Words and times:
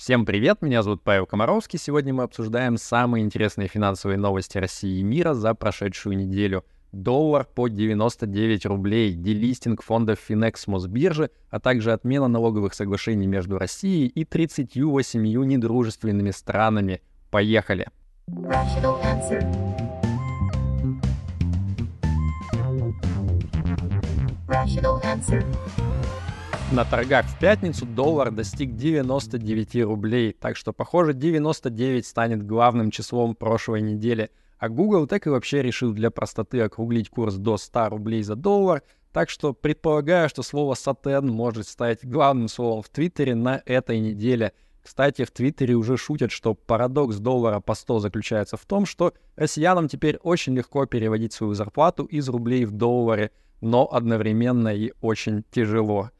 Всем 0.00 0.24
привет, 0.24 0.62
меня 0.62 0.82
зовут 0.82 1.02
Павел 1.02 1.26
Комаровский. 1.26 1.78
Сегодня 1.78 2.14
мы 2.14 2.22
обсуждаем 2.22 2.78
самые 2.78 3.22
интересные 3.22 3.68
финансовые 3.68 4.16
новости 4.16 4.56
России 4.56 5.00
и 5.00 5.02
мира 5.02 5.34
за 5.34 5.52
прошедшую 5.52 6.16
неделю. 6.16 6.64
Доллар 6.90 7.44
по 7.44 7.68
99 7.68 8.64
рублей, 8.64 9.12
делистинг 9.12 9.82
фондов 9.82 10.18
Finex 10.26 10.62
Мосбиржи, 10.68 11.28
а 11.50 11.60
также 11.60 11.92
отмена 11.92 12.28
налоговых 12.28 12.72
соглашений 12.72 13.26
между 13.26 13.58
Россией 13.58 14.06
и 14.06 14.24
38 14.24 15.20
недружественными 15.44 16.30
странами. 16.30 17.02
Поехали! 17.30 17.86
Rational 24.48 24.98
answer. 25.04 25.44
На 26.72 26.84
торгах 26.84 27.26
в 27.26 27.36
пятницу 27.40 27.84
доллар 27.84 28.30
достиг 28.30 28.76
99 28.76 29.82
рублей, 29.82 30.32
так 30.32 30.56
что, 30.56 30.72
похоже, 30.72 31.14
99 31.14 32.06
станет 32.06 32.46
главным 32.46 32.92
числом 32.92 33.34
прошлой 33.34 33.80
недели. 33.80 34.30
А 34.56 34.68
Google 34.68 35.08
так 35.08 35.26
и 35.26 35.30
вообще 35.30 35.62
решил 35.62 35.92
для 35.92 36.12
простоты 36.12 36.60
округлить 36.60 37.10
курс 37.10 37.34
до 37.34 37.56
100 37.56 37.88
рублей 37.88 38.22
за 38.22 38.36
доллар, 38.36 38.84
так 39.12 39.30
что 39.30 39.52
предполагаю, 39.52 40.28
что 40.28 40.44
слово 40.44 40.74
«сатен» 40.74 41.26
может 41.26 41.66
стать 41.66 42.06
главным 42.06 42.46
словом 42.46 42.82
в 42.82 42.88
Твиттере 42.88 43.34
на 43.34 43.60
этой 43.66 43.98
неделе. 43.98 44.52
Кстати, 44.80 45.24
в 45.24 45.32
Твиттере 45.32 45.74
уже 45.74 45.96
шутят, 45.96 46.30
что 46.30 46.54
парадокс 46.54 47.16
доллара 47.16 47.58
по 47.58 47.74
100 47.74 47.98
заключается 47.98 48.56
в 48.56 48.64
том, 48.64 48.86
что 48.86 49.12
россиянам 49.34 49.88
теперь 49.88 50.18
очень 50.22 50.54
легко 50.54 50.86
переводить 50.86 51.32
свою 51.32 51.54
зарплату 51.54 52.04
из 52.04 52.28
рублей 52.28 52.64
в 52.64 52.70
доллары, 52.70 53.32
но 53.60 53.92
одновременно 53.92 54.72
и 54.72 54.92
очень 55.00 55.42
тяжело. 55.50 56.10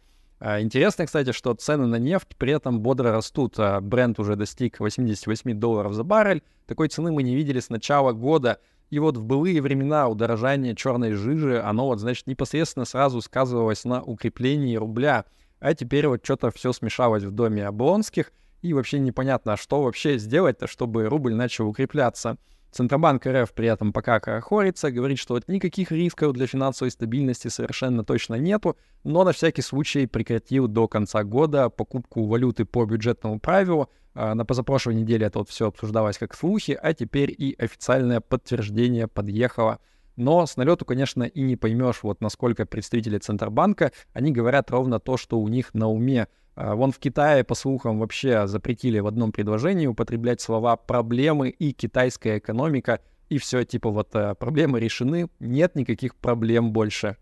А, 0.40 0.62
интересно, 0.62 1.04
кстати, 1.04 1.32
что 1.32 1.52
цены 1.52 1.86
на 1.86 1.96
нефть 1.96 2.34
при 2.38 2.54
этом 2.54 2.80
бодро 2.80 3.12
растут. 3.12 3.54
А, 3.58 3.80
бренд 3.80 4.18
уже 4.18 4.36
достиг 4.36 4.80
88 4.80 5.52
долларов 5.60 5.92
за 5.92 6.02
баррель. 6.02 6.42
Такой 6.66 6.88
цены 6.88 7.12
мы 7.12 7.22
не 7.22 7.36
видели 7.36 7.60
с 7.60 7.68
начала 7.68 8.12
года. 8.12 8.58
И 8.88 8.98
вот 8.98 9.18
в 9.18 9.22
былые 9.22 9.60
времена 9.60 10.08
удорожание 10.08 10.74
черной 10.74 11.12
жижи, 11.12 11.62
оно 11.62 11.86
вот, 11.86 12.00
значит, 12.00 12.26
непосредственно 12.26 12.86
сразу 12.86 13.20
сказывалось 13.20 13.84
на 13.84 14.02
укреплении 14.02 14.76
рубля. 14.76 15.26
А 15.60 15.74
теперь 15.74 16.08
вот 16.08 16.24
что-то 16.24 16.50
все 16.50 16.72
смешалось 16.72 17.22
в 17.22 17.30
доме 17.30 17.66
Облонских, 17.66 18.32
и 18.62 18.72
вообще 18.72 18.98
непонятно, 18.98 19.52
а 19.52 19.56
что 19.56 19.82
вообще 19.82 20.18
сделать-то, 20.18 20.66
чтобы 20.66 21.06
рубль 21.06 21.34
начал 21.34 21.68
укрепляться. 21.68 22.38
Центробанк 22.70 23.26
РФ 23.26 23.52
при 23.52 23.68
этом 23.68 23.92
пока 23.92 24.20
хорится, 24.40 24.90
говорит, 24.90 25.18
что 25.18 25.34
вот 25.34 25.48
никаких 25.48 25.90
рисков 25.90 26.32
для 26.32 26.46
финансовой 26.46 26.90
стабильности 26.90 27.48
совершенно 27.48 28.04
точно 28.04 28.36
нету, 28.36 28.76
но 29.02 29.24
на 29.24 29.32
всякий 29.32 29.62
случай 29.62 30.06
прекратил 30.06 30.68
до 30.68 30.86
конца 30.86 31.24
года 31.24 31.68
покупку 31.68 32.26
валюты 32.26 32.64
по 32.64 32.84
бюджетному 32.84 33.40
правилу. 33.40 33.90
А, 34.14 34.34
на 34.34 34.44
позапрошлой 34.44 34.94
неделе 34.94 35.26
это 35.26 35.40
вот 35.40 35.48
все 35.48 35.68
обсуждалось 35.68 36.18
как 36.18 36.34
слухи, 36.34 36.78
а 36.80 36.94
теперь 36.94 37.34
и 37.36 37.54
официальное 37.58 38.20
подтверждение 38.20 39.08
подъехало. 39.08 39.78
Но 40.16 40.46
с 40.46 40.56
налету, 40.56 40.84
конечно, 40.84 41.22
и 41.22 41.40
не 41.40 41.56
поймешь, 41.56 42.02
вот 42.02 42.20
насколько 42.20 42.66
представители 42.66 43.18
Центробанка, 43.18 43.92
они 44.12 44.32
говорят 44.32 44.70
ровно 44.70 45.00
то, 45.00 45.16
что 45.16 45.40
у 45.40 45.48
них 45.48 45.72
на 45.74 45.88
уме. 45.88 46.28
А, 46.54 46.74
вон 46.74 46.92
в 46.92 46.98
Китае, 46.98 47.44
по 47.44 47.54
слухам, 47.54 47.98
вообще 47.98 48.46
запретили 48.46 48.98
в 48.98 49.06
одном 49.06 49.32
предложении 49.32 49.86
употреблять 49.86 50.40
слова 50.40 50.76
«проблемы» 50.76 51.50
и 51.50 51.72
«китайская 51.72 52.38
экономика», 52.38 53.00
и 53.28 53.38
все, 53.38 53.64
типа 53.64 53.90
вот 53.90 54.14
э, 54.14 54.34
проблемы 54.34 54.80
решены, 54.80 55.28
нет 55.38 55.76
никаких 55.76 56.16
проблем 56.16 56.72
больше. 56.72 57.16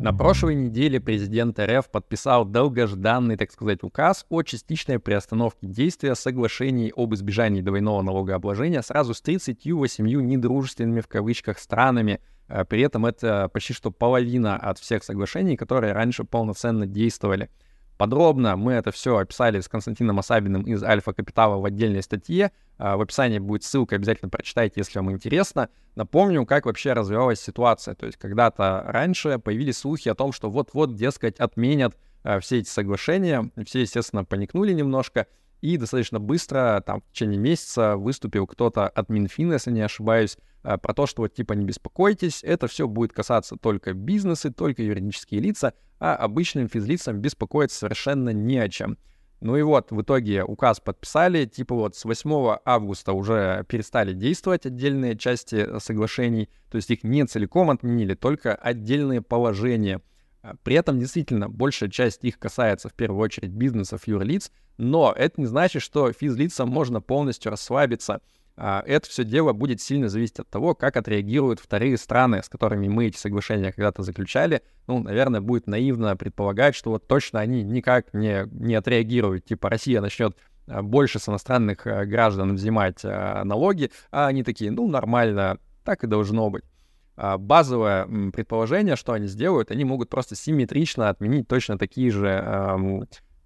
На 0.00 0.14
прошлой 0.14 0.54
неделе 0.54 1.00
президент 1.00 1.58
РФ 1.58 1.90
подписал 1.90 2.44
долгожданный, 2.44 3.36
так 3.36 3.50
сказать, 3.50 3.82
указ 3.82 4.24
о 4.28 4.42
частичной 4.42 5.00
приостановке 5.00 5.66
действия 5.66 6.14
соглашений 6.14 6.92
об 6.94 7.14
избежании 7.14 7.60
двойного 7.60 8.02
налогообложения 8.02 8.82
сразу 8.82 9.12
с 9.12 9.20
38 9.20 10.06
недружественными 10.06 11.00
в 11.00 11.08
кавычках 11.08 11.58
странами– 11.58 12.20
при 12.68 12.80
этом 12.80 13.06
это 13.06 13.48
почти 13.52 13.72
что 13.72 13.90
половина 13.90 14.56
от 14.56 14.78
всех 14.78 15.04
соглашений, 15.04 15.56
которые 15.56 15.92
раньше 15.92 16.24
полноценно 16.24 16.86
действовали. 16.86 17.50
Подробно 17.98 18.56
мы 18.56 18.74
это 18.74 18.92
все 18.92 19.16
описали 19.16 19.60
с 19.60 19.68
Константином 19.68 20.20
Асабиным 20.20 20.62
из 20.62 20.84
Альфа 20.84 21.12
Капитала 21.12 21.60
в 21.60 21.64
отдельной 21.64 22.04
статье. 22.04 22.52
Э, 22.78 22.94
в 22.94 23.00
описании 23.00 23.40
будет 23.40 23.64
ссылка, 23.64 23.96
обязательно 23.96 24.30
прочитайте, 24.30 24.74
если 24.76 25.00
вам 25.00 25.10
интересно. 25.10 25.68
Напомню, 25.96 26.46
как 26.46 26.66
вообще 26.66 26.92
развивалась 26.92 27.40
ситуация. 27.40 27.96
То 27.96 28.06
есть 28.06 28.16
когда-то 28.16 28.84
раньше 28.86 29.40
появились 29.40 29.78
слухи 29.78 30.08
о 30.08 30.14
том, 30.14 30.30
что 30.30 30.48
вот-вот, 30.48 30.94
дескать, 30.94 31.40
отменят 31.40 31.96
э, 32.22 32.38
все 32.38 32.60
эти 32.60 32.68
соглашения. 32.68 33.50
Все, 33.66 33.80
естественно, 33.80 34.24
поникнули 34.24 34.72
немножко. 34.72 35.26
И 35.60 35.76
достаточно 35.76 36.20
быстро, 36.20 36.82
там, 36.86 37.00
в 37.00 37.12
течение 37.12 37.38
месяца 37.38 37.96
выступил 37.96 38.46
кто-то 38.46 38.88
от 38.88 39.08
Минфина, 39.08 39.54
если 39.54 39.72
не 39.72 39.80
ошибаюсь, 39.80 40.36
э, 40.62 40.78
про 40.78 40.94
то, 40.94 41.06
что 41.06 41.22
вот 41.22 41.34
типа 41.34 41.54
не 41.54 41.64
беспокойтесь, 41.64 42.44
это 42.44 42.68
все 42.68 42.86
будет 42.86 43.12
касаться 43.12 43.56
только 43.56 43.92
бизнесы, 43.92 44.52
только 44.52 44.82
юридические 44.82 45.40
лица, 45.40 45.74
а 45.98 46.14
обычным 46.14 46.68
физлицам 46.68 47.20
беспокоиться 47.20 47.78
совершенно 47.78 48.30
не 48.30 48.58
о 48.58 48.68
чем. 48.68 48.98
Ну 49.40 49.56
и 49.56 49.62
вот, 49.62 49.92
в 49.92 50.02
итоге 50.02 50.44
указ 50.44 50.80
подписали, 50.80 51.44
типа 51.44 51.74
вот 51.74 51.96
с 51.96 52.04
8 52.04 52.58
августа 52.64 53.12
уже 53.12 53.64
перестали 53.68 54.12
действовать 54.12 54.66
отдельные 54.66 55.16
части 55.16 55.78
соглашений, 55.78 56.48
то 56.70 56.76
есть 56.76 56.90
их 56.90 57.04
не 57.04 57.24
целиком 57.24 57.70
отменили, 57.70 58.14
только 58.14 58.54
отдельные 58.54 59.22
положения— 59.22 60.02
при 60.62 60.76
этом 60.76 60.98
действительно 60.98 61.48
большая 61.48 61.90
часть 61.90 62.24
их 62.24 62.38
касается 62.38 62.88
в 62.88 62.94
первую 62.94 63.20
очередь 63.20 63.50
бизнесов, 63.50 64.06
юрлиц, 64.06 64.50
но 64.78 65.12
это 65.16 65.40
не 65.40 65.46
значит, 65.46 65.82
что 65.82 66.12
физлицам 66.12 66.68
можно 66.68 67.00
полностью 67.00 67.50
расслабиться. 67.50 68.20
А, 68.56 68.82
это 68.86 69.08
все 69.08 69.24
дело 69.24 69.52
будет 69.52 69.80
сильно 69.80 70.08
зависеть 70.08 70.40
от 70.40 70.48
того, 70.48 70.74
как 70.74 70.96
отреагируют 70.96 71.60
вторые 71.60 71.96
страны, 71.96 72.42
с 72.42 72.48
которыми 72.48 72.88
мы 72.88 73.06
эти 73.06 73.16
соглашения 73.16 73.72
когда-то 73.72 74.02
заключали. 74.02 74.62
Ну, 74.86 75.00
наверное, 75.00 75.40
будет 75.40 75.66
наивно 75.66 76.16
предполагать, 76.16 76.74
что 76.74 76.90
вот 76.90 77.06
точно 77.06 77.40
они 77.40 77.62
никак 77.62 78.14
не, 78.14 78.46
не 78.50 78.74
отреагируют. 78.74 79.44
Типа 79.44 79.68
Россия 79.68 80.00
начнет 80.00 80.36
а, 80.66 80.82
больше 80.82 81.18
с 81.18 81.28
иностранных 81.28 81.84
граждан 81.84 82.54
взимать 82.54 83.02
налоги, 83.02 83.90
а 84.10 84.28
они 84.28 84.42
такие, 84.44 84.70
ну, 84.70 84.88
нормально, 84.88 85.58
так 85.84 86.04
и 86.04 86.06
должно 86.06 86.50
быть. 86.50 86.64
А, 87.20 87.36
базовое 87.36 88.06
предположение, 88.30 88.94
что 88.94 89.12
они 89.12 89.26
сделают, 89.26 89.72
они 89.72 89.84
могут 89.84 90.08
просто 90.08 90.36
симметрично 90.36 91.08
отменить 91.08 91.48
точно 91.48 91.76
такие 91.76 92.12
же 92.12 92.28
э, 92.28 93.00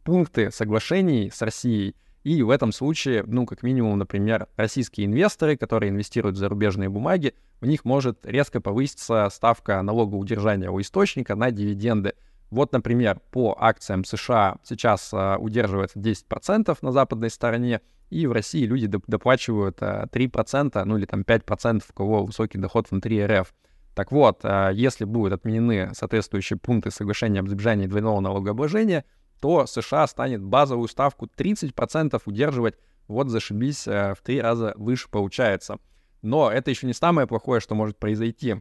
пункты 0.04 0.50
соглашений 0.50 1.30
с 1.32 1.40
Россией. 1.40 1.96
И 2.22 2.42
в 2.42 2.50
этом 2.50 2.70
случае, 2.70 3.24
ну, 3.26 3.46
как 3.46 3.62
минимум, 3.62 3.98
например, 3.98 4.46
российские 4.56 5.06
инвесторы, 5.06 5.56
которые 5.56 5.88
инвестируют 5.88 6.36
в 6.36 6.38
зарубежные 6.38 6.90
бумаги, 6.90 7.34
у 7.62 7.66
них 7.66 7.86
может 7.86 8.26
резко 8.26 8.60
повыситься 8.60 9.26
ставка 9.32 9.80
налогоудержания 9.80 10.68
у 10.68 10.78
источника 10.78 11.34
на 11.34 11.50
дивиденды. 11.50 12.12
Вот, 12.50 12.72
например, 12.72 13.20
по 13.30 13.56
акциям 13.58 14.04
США 14.04 14.56
сейчас 14.64 15.14
э, 15.14 15.36
удерживается 15.38 15.98
10% 15.98 16.76
на 16.82 16.92
западной 16.92 17.30
стороне, 17.30 17.80
и 18.12 18.26
в 18.26 18.32
России 18.32 18.66
люди 18.66 18.86
доплачивают 18.86 19.80
3%, 19.80 20.70
э, 20.74 20.84
ну 20.84 20.98
или 20.98 21.06
там 21.06 21.22
5%, 21.22 21.82
у 21.88 21.92
кого 21.94 22.24
высокий 22.26 22.58
доход 22.58 22.90
внутри 22.90 23.24
РФ. 23.24 23.54
Так 23.94 24.12
вот, 24.12 24.40
э, 24.42 24.70
если 24.74 25.04
будут 25.06 25.32
отменены 25.32 25.94
соответствующие 25.94 26.58
пункты 26.58 26.90
соглашения 26.90 27.40
об 27.40 27.48
избежании 27.48 27.86
двойного 27.86 28.20
налогообложения, 28.20 29.04
то 29.40 29.66
США 29.66 30.06
станет 30.06 30.42
базовую 30.42 30.88
ставку 30.88 31.26
30% 31.26 32.20
удерживать, 32.26 32.74
вот 33.08 33.28
зашибись, 33.28 33.88
э, 33.88 34.14
в 34.14 34.22
три 34.22 34.42
раза 34.42 34.74
выше 34.76 35.08
получается. 35.10 35.78
Но 36.20 36.50
это 36.50 36.70
еще 36.70 36.86
не 36.86 36.94
самое 36.94 37.26
плохое, 37.26 37.62
что 37.62 37.74
может 37.74 37.96
произойти. 37.96 38.56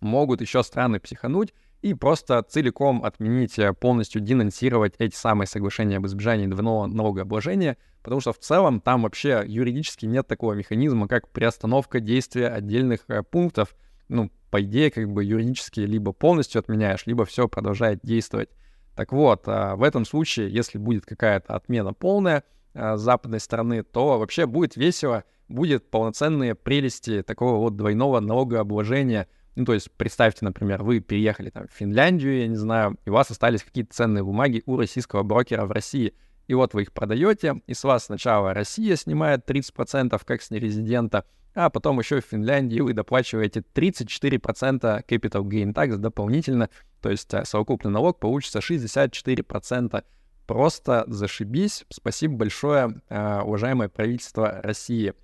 Могут 0.00 0.40
еще 0.40 0.62
страны 0.62 0.98
психануть 0.98 1.52
и 1.82 1.94
просто 1.94 2.42
целиком 2.42 3.04
отменить, 3.04 3.58
э, 3.58 3.72
полностью 3.72 4.20
денонсировать 4.20 4.94
эти 4.98 5.14
самые 5.14 5.46
соглашения 5.46 5.98
об 5.98 6.06
избежании 6.06 6.46
двойного 6.46 6.86
налогообложения, 6.86 7.76
потому 8.02 8.20
что 8.20 8.32
в 8.32 8.38
целом 8.38 8.80
там 8.80 9.02
вообще 9.02 9.44
юридически 9.46 10.06
нет 10.06 10.26
такого 10.26 10.54
механизма, 10.54 11.06
как 11.06 11.28
приостановка 11.28 12.00
действия 12.00 12.48
отдельных 12.48 13.00
э, 13.08 13.22
пунктов. 13.22 13.76
Ну, 14.08 14.30
по 14.50 14.62
идее, 14.62 14.90
как 14.90 15.08
бы 15.08 15.24
юридически 15.24 15.80
либо 15.80 16.12
полностью 16.12 16.58
отменяешь, 16.58 17.06
либо 17.06 17.24
все 17.24 17.48
продолжает 17.48 18.00
действовать. 18.02 18.48
Так 18.96 19.12
вот, 19.12 19.46
э, 19.46 19.74
в 19.76 19.82
этом 19.82 20.04
случае, 20.04 20.50
если 20.50 20.78
будет 20.78 21.06
какая-то 21.06 21.54
отмена 21.54 21.92
полная 21.92 22.44
с 22.74 23.00
западной 23.00 23.40
стороны, 23.40 23.82
то 23.82 24.18
вообще 24.18 24.46
будет 24.46 24.76
весело, 24.76 25.24
будет 25.48 25.90
полноценные 25.90 26.54
прелести 26.54 27.22
такого 27.22 27.56
вот 27.56 27.76
двойного 27.76 28.20
налогообложения— 28.20 29.26
ну, 29.58 29.64
то 29.64 29.74
есть 29.74 29.90
представьте, 29.90 30.44
например, 30.44 30.84
вы 30.84 31.00
переехали 31.00 31.50
там 31.50 31.66
в 31.66 31.72
Финляндию, 31.72 32.38
я 32.38 32.46
не 32.46 32.56
знаю, 32.56 32.96
и 33.04 33.10
у 33.10 33.12
вас 33.12 33.28
остались 33.30 33.64
какие-то 33.64 33.92
ценные 33.92 34.22
бумаги 34.22 34.62
у 34.66 34.76
российского 34.76 35.24
брокера 35.24 35.66
в 35.66 35.72
России. 35.72 36.14
И 36.46 36.54
вот 36.54 36.74
вы 36.74 36.82
их 36.82 36.92
продаете, 36.92 37.60
и 37.66 37.74
с 37.74 37.82
вас 37.82 38.04
сначала 38.04 38.54
Россия 38.54 38.94
снимает 38.94 39.50
30% 39.50 40.18
как 40.24 40.42
с 40.42 40.50
нерезидента, 40.50 41.24
а 41.54 41.70
потом 41.70 41.98
еще 41.98 42.20
в 42.20 42.24
Финляндии 42.24 42.78
вы 42.78 42.92
доплачиваете 42.92 43.64
34% 43.74 45.04
capital 45.06 45.42
gain 45.42 45.74
tax 45.74 45.96
дополнительно, 45.96 46.70
то 47.02 47.10
есть 47.10 47.34
э, 47.34 47.44
совокупный 47.44 47.90
налог 47.90 48.20
получится 48.20 48.60
64%. 48.60 50.04
просто 50.46 51.04
зашибись. 51.08 51.84
Спасибо 51.90 52.36
большое, 52.36 53.00
э, 53.08 53.40
уважаемое 53.40 53.88
правительство 53.88 54.60
России. 54.62 55.14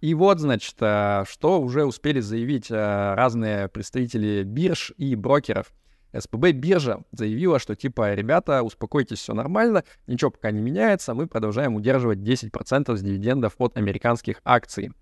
И 0.00 0.14
вот, 0.14 0.40
значит, 0.40 0.76
э, 0.80 1.24
что 1.28 1.60
уже 1.60 1.84
успели 1.84 2.20
заявить 2.20 2.70
э, 2.70 3.14
разные 3.14 3.68
представители 3.68 4.42
бирж 4.42 4.92
и 4.96 5.14
брокеров. 5.14 5.72
СПБ 6.16 6.52
биржа 6.52 7.02
заявила, 7.12 7.58
что 7.58 7.74
типа, 7.74 8.14
ребята, 8.14 8.62
успокойтесь, 8.62 9.18
все 9.18 9.34
нормально, 9.34 9.84
ничего 10.06 10.30
пока 10.30 10.50
не 10.50 10.60
меняется, 10.60 11.14
мы 11.14 11.26
продолжаем 11.26 11.74
удерживать 11.74 12.18
10% 12.18 12.96
с 12.96 13.02
дивидендов 13.02 13.54
от 13.58 13.76
американских 13.76 14.40
акций. 14.44 14.92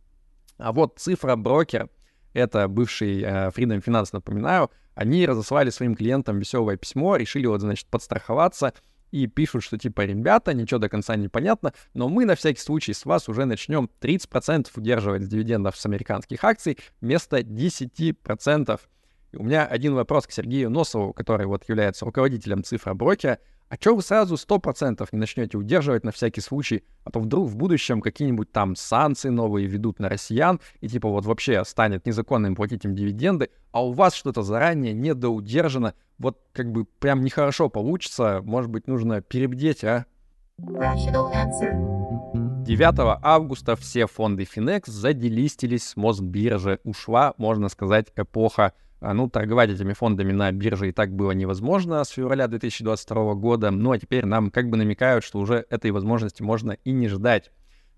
А 0.57 0.73
вот 0.73 0.99
цифра 0.99 1.37
брокер, 1.37 1.89
это 2.33 2.69
бывший 2.69 3.23
э, 3.23 3.49
Freedom 3.51 3.83
Finance, 3.85 4.11
напоминаю, 4.13 4.71
они 4.95 5.27
разослали 5.27 5.71
своим 5.71 5.97
клиентам 5.97 6.39
веселое 6.39 6.77
письмо, 6.77 7.17
решили 7.17 7.47
вот, 7.47 7.61
значит, 7.61 7.89
подстраховаться 7.89 8.73
и 9.15 9.29
пишут, 9.29 9.63
что 9.63 9.79
типа, 9.79 10.01
ребята, 10.01 10.55
ничего 10.55 10.81
до 10.81 10.89
конца 10.89 11.15
не 11.15 11.29
понятно, 11.29 11.73
но 11.95 12.09
мы 12.09 12.25
на 12.25 12.35
всякий 12.35 12.61
случай 12.61 12.93
с 12.93 13.05
вас 13.05 13.29
уже 13.29 13.45
начнем 13.45 13.89
30% 14.01 14.67
удерживать 14.75 15.23
с 15.23 15.29
дивидендов 15.29 15.77
с 15.77 15.87
американских 15.87 16.43
акций 16.43 16.79
вместо 17.01 17.39
10%. 17.39 18.81
И 19.31 19.37
у 19.37 19.45
меня 19.45 19.67
один 19.67 19.95
вопрос 19.95 20.27
к 20.27 20.33
Сергею 20.33 20.69
Носову, 20.69 21.13
который 21.13 21.47
вот 21.47 21.69
является 21.69 22.05
руководителем 22.05 22.65
цифроброкера. 22.65 23.39
А 23.69 23.77
что 23.77 23.97
вы 23.97 24.03
сразу 24.03 24.35
100% 24.35 25.09
не 25.13 25.19
начнете 25.19 25.57
удерживать 25.57 26.05
на 26.05 26.13
всякий 26.13 26.41
случай, 26.41 26.85
а 27.03 27.11
то 27.11 27.21
вдруг 27.21 27.49
в 27.49 27.57
будущем 27.57 28.01
какие-нибудь 28.01 28.53
там 28.53 28.77
санкции 28.77 29.31
новые 29.31 29.67
ведут 29.67 29.99
на 29.99 30.09
россиян, 30.09 30.61
и 30.81 30.89
типа 30.89 31.09
вот 31.09 31.25
вообще 31.25 31.65
станет 31.65 32.07
незаконным 32.07 32.55
платить 32.55 32.85
им 32.85 32.95
дивиденды, 32.95 33.51
а 33.73 33.85
у 33.85 33.93
вас 33.93 34.15
что-то 34.15 34.43
заранее 34.43 34.93
недоудержано, 34.93 35.95
вот 36.19 36.41
как 36.53 36.71
бы 36.71 36.85
прям 36.85 37.23
нехорошо 37.23 37.69
получится, 37.69 38.41
может 38.45 38.71
быть, 38.71 38.87
нужно 38.87 39.21
перебдеть, 39.21 39.83
а? 39.83 40.07
9 42.65 43.19
августа 43.23 43.77
все 43.77 44.07
фонды 44.07 44.45
Finex 44.45 44.85
заделистились 44.87 45.89
с 45.89 45.97
Мосбиржи. 45.97 46.81
Ушла, 46.85 47.35
можно 47.37 47.69
сказать, 47.69 48.07
эпоха 48.17 48.73
ну, 49.01 49.29
торговать 49.29 49.71
этими 49.71 49.93
фондами 49.93 50.33
на 50.33 50.51
бирже 50.53 50.89
и 50.89 50.93
так 50.93 51.13
было 51.13 51.33
невозможно 51.33 52.03
с 52.05 52.09
февраля 52.09 52.49
2022 52.49 53.35
года, 53.35 53.71
ну 53.71 53.93
а 53.93 53.99
теперь 53.99 54.25
нам 54.25 54.51
как 54.51 54.71
бы 54.71 54.77
намекают, 54.77 55.25
что 55.25 55.39
уже 55.39 55.67
этой 55.71 55.91
возможности 55.91 56.43
можно 56.43 56.73
и 56.73 56.93
не 56.93 57.09
ждать. 57.09 57.51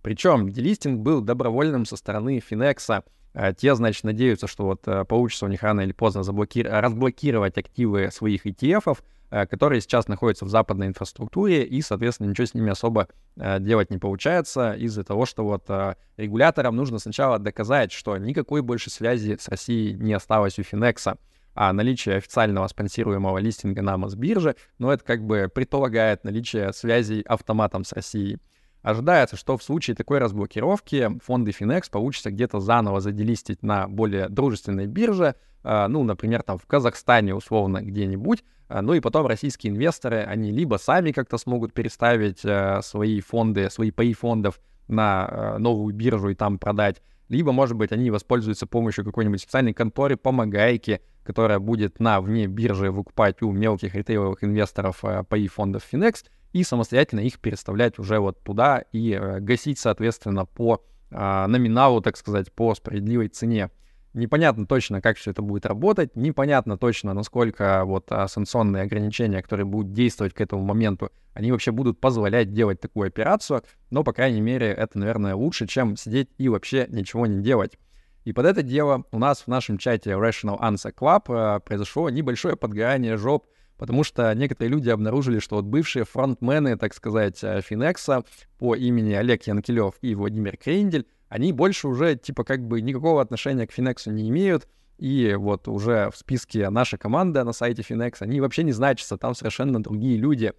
Причем 0.02 0.50
делистинг 0.50 1.00
был 1.00 1.20
добровольным 1.20 1.84
со 1.84 1.96
стороны 1.96 2.40
Финекса. 2.40 3.04
А, 3.34 3.52
те, 3.52 3.74
значит, 3.74 4.04
надеются, 4.04 4.46
что 4.46 4.64
вот 4.64 4.82
а, 4.86 5.04
получится 5.04 5.46
у 5.46 5.48
них 5.48 5.62
рано 5.62 5.82
или 5.82 5.92
поздно 5.92 6.22
заблоки... 6.22 6.60
разблокировать 6.60 7.58
активы 7.58 8.10
своих 8.10 8.46
ETF, 8.46 8.96
Э, 8.96 9.15
которые 9.30 9.80
сейчас 9.80 10.08
находятся 10.08 10.44
в 10.44 10.48
западной 10.48 10.86
инфраструктуре, 10.86 11.64
и, 11.64 11.82
соответственно, 11.82 12.28
ничего 12.28 12.46
с 12.46 12.54
ними 12.54 12.70
особо 12.70 13.08
э, 13.36 13.58
делать 13.60 13.90
не 13.90 13.98
получается 13.98 14.72
из-за 14.74 15.02
того, 15.04 15.26
что 15.26 15.44
вот 15.44 15.64
э, 15.68 15.96
регуляторам 16.16 16.76
нужно 16.76 16.98
сначала 16.98 17.38
доказать, 17.38 17.92
что 17.92 18.16
никакой 18.16 18.62
больше 18.62 18.90
связи 18.90 19.36
с 19.38 19.48
Россией 19.48 19.94
не 19.94 20.12
осталось 20.12 20.58
у 20.58 20.62
Финекса, 20.62 21.18
а 21.54 21.72
наличие 21.72 22.16
официального 22.16 22.68
спонсируемого 22.68 23.38
листинга 23.38 23.82
на 23.82 23.96
Мосбирже, 23.96 24.56
ну, 24.78 24.90
это 24.90 25.02
как 25.04 25.24
бы 25.24 25.50
предполагает 25.52 26.22
наличие 26.22 26.72
связей 26.72 27.22
автоматом 27.22 27.84
с 27.84 27.92
Россией. 27.92 28.38
Ожидается, 28.82 29.36
что 29.36 29.56
в 29.56 29.62
случае 29.64 29.96
такой 29.96 30.18
разблокировки 30.18 31.18
фонды 31.24 31.50
Finex 31.50 31.90
получится 31.90 32.30
где-то 32.30 32.60
заново 32.60 33.00
заделистить 33.00 33.64
на 33.64 33.88
более 33.88 34.28
дружественной 34.28 34.86
бирже, 34.86 35.34
ну, 35.64 36.04
например, 36.04 36.44
там 36.44 36.58
в 36.58 36.66
Казахстане 36.66 37.34
условно 37.34 37.82
где-нибудь, 37.82 38.44
ну 38.68 38.94
и 38.94 39.00
потом 39.00 39.26
российские 39.26 39.72
инвесторы, 39.72 40.22
они 40.22 40.50
либо 40.50 40.76
сами 40.76 41.12
как-то 41.12 41.38
смогут 41.38 41.72
переставить 41.72 42.44
э, 42.44 42.80
свои 42.82 43.20
фонды, 43.20 43.70
свои 43.70 43.90
паи 43.90 44.12
фондов 44.12 44.60
на 44.88 45.28
э, 45.30 45.58
новую 45.58 45.94
биржу 45.94 46.30
и 46.30 46.34
там 46.34 46.58
продать, 46.58 47.02
либо, 47.28 47.52
может 47.52 47.76
быть, 47.76 47.92
они 47.92 48.10
воспользуются 48.10 48.66
помощью 48.66 49.04
какой-нибудь 49.04 49.40
специальной 49.40 49.72
конторы 49.72 50.16
помогайки, 50.16 51.00
которая 51.24 51.58
будет 51.58 51.98
на 51.98 52.20
вне 52.20 52.46
биржи 52.46 52.90
выкупать 52.90 53.42
у 53.42 53.50
мелких 53.50 53.94
ритейловых 53.94 54.44
инвесторов 54.44 55.04
э, 55.04 55.24
паи 55.28 55.46
фондов 55.48 55.82
Finex 55.90 56.24
и 56.52 56.62
самостоятельно 56.62 57.20
их 57.20 57.38
переставлять 57.40 57.98
уже 57.98 58.18
вот 58.18 58.42
туда 58.42 58.84
и 58.92 59.18
гасить, 59.40 59.78
соответственно, 59.78 60.46
по 60.46 60.82
э, 61.10 61.46
номиналу, 61.46 62.00
так 62.00 62.16
сказать, 62.16 62.52
по 62.52 62.74
справедливой 62.74 63.28
цене. 63.28 63.70
Непонятно 64.16 64.66
точно, 64.66 65.02
как 65.02 65.18
все 65.18 65.32
это 65.32 65.42
будет 65.42 65.66
работать, 65.66 66.16
непонятно 66.16 66.78
точно, 66.78 67.12
насколько 67.12 67.84
вот 67.84 68.06
а, 68.10 68.26
санкционные 68.28 68.84
ограничения, 68.84 69.42
которые 69.42 69.66
будут 69.66 69.92
действовать 69.92 70.32
к 70.32 70.40
этому 70.40 70.62
моменту, 70.62 71.12
они 71.34 71.52
вообще 71.52 71.70
будут 71.70 72.00
позволять 72.00 72.54
делать 72.54 72.80
такую 72.80 73.08
операцию, 73.08 73.62
но, 73.90 74.04
по 74.04 74.14
крайней 74.14 74.40
мере, 74.40 74.68
это, 74.68 74.98
наверное, 74.98 75.34
лучше, 75.34 75.66
чем 75.66 75.98
сидеть 75.98 76.30
и 76.38 76.48
вообще 76.48 76.86
ничего 76.88 77.26
не 77.26 77.42
делать. 77.42 77.78
И 78.24 78.32
под 78.32 78.46
это 78.46 78.62
дело 78.62 79.04
у 79.12 79.18
нас 79.18 79.42
в 79.42 79.48
нашем 79.48 79.76
чате 79.76 80.12
Rational 80.12 80.58
Answer 80.62 80.94
Club 80.94 81.56
э, 81.58 81.60
произошло 81.60 82.08
небольшое 82.08 82.56
подгорание 82.56 83.18
жоп, 83.18 83.44
потому 83.76 84.02
что 84.02 84.32
некоторые 84.34 84.70
люди 84.70 84.88
обнаружили, 84.88 85.40
что 85.40 85.56
вот 85.56 85.66
бывшие 85.66 86.06
фронтмены, 86.06 86.78
так 86.78 86.94
сказать, 86.94 87.40
Финекса 87.40 88.24
по 88.58 88.74
имени 88.74 89.12
Олег 89.12 89.46
Янкелев 89.46 89.96
и 90.00 90.14
Владимир 90.14 90.56
Крендель 90.56 91.06
они 91.28 91.52
больше 91.52 91.88
уже, 91.88 92.16
типа, 92.16 92.44
как 92.44 92.66
бы 92.66 92.80
никакого 92.80 93.20
отношения 93.20 93.66
к 93.66 93.72
Финексу 93.72 94.10
не 94.10 94.28
имеют, 94.28 94.68
и 94.98 95.34
вот 95.38 95.68
уже 95.68 96.10
в 96.10 96.16
списке 96.16 96.70
наша 96.70 96.96
команда 96.96 97.44
на 97.44 97.52
сайте 97.52 97.82
Finex, 97.82 98.16
они 98.20 98.40
вообще 98.40 98.62
не 98.62 98.72
значатся, 98.72 99.18
там 99.18 99.34
совершенно 99.34 99.82
другие 99.82 100.16
люди. 100.16 100.52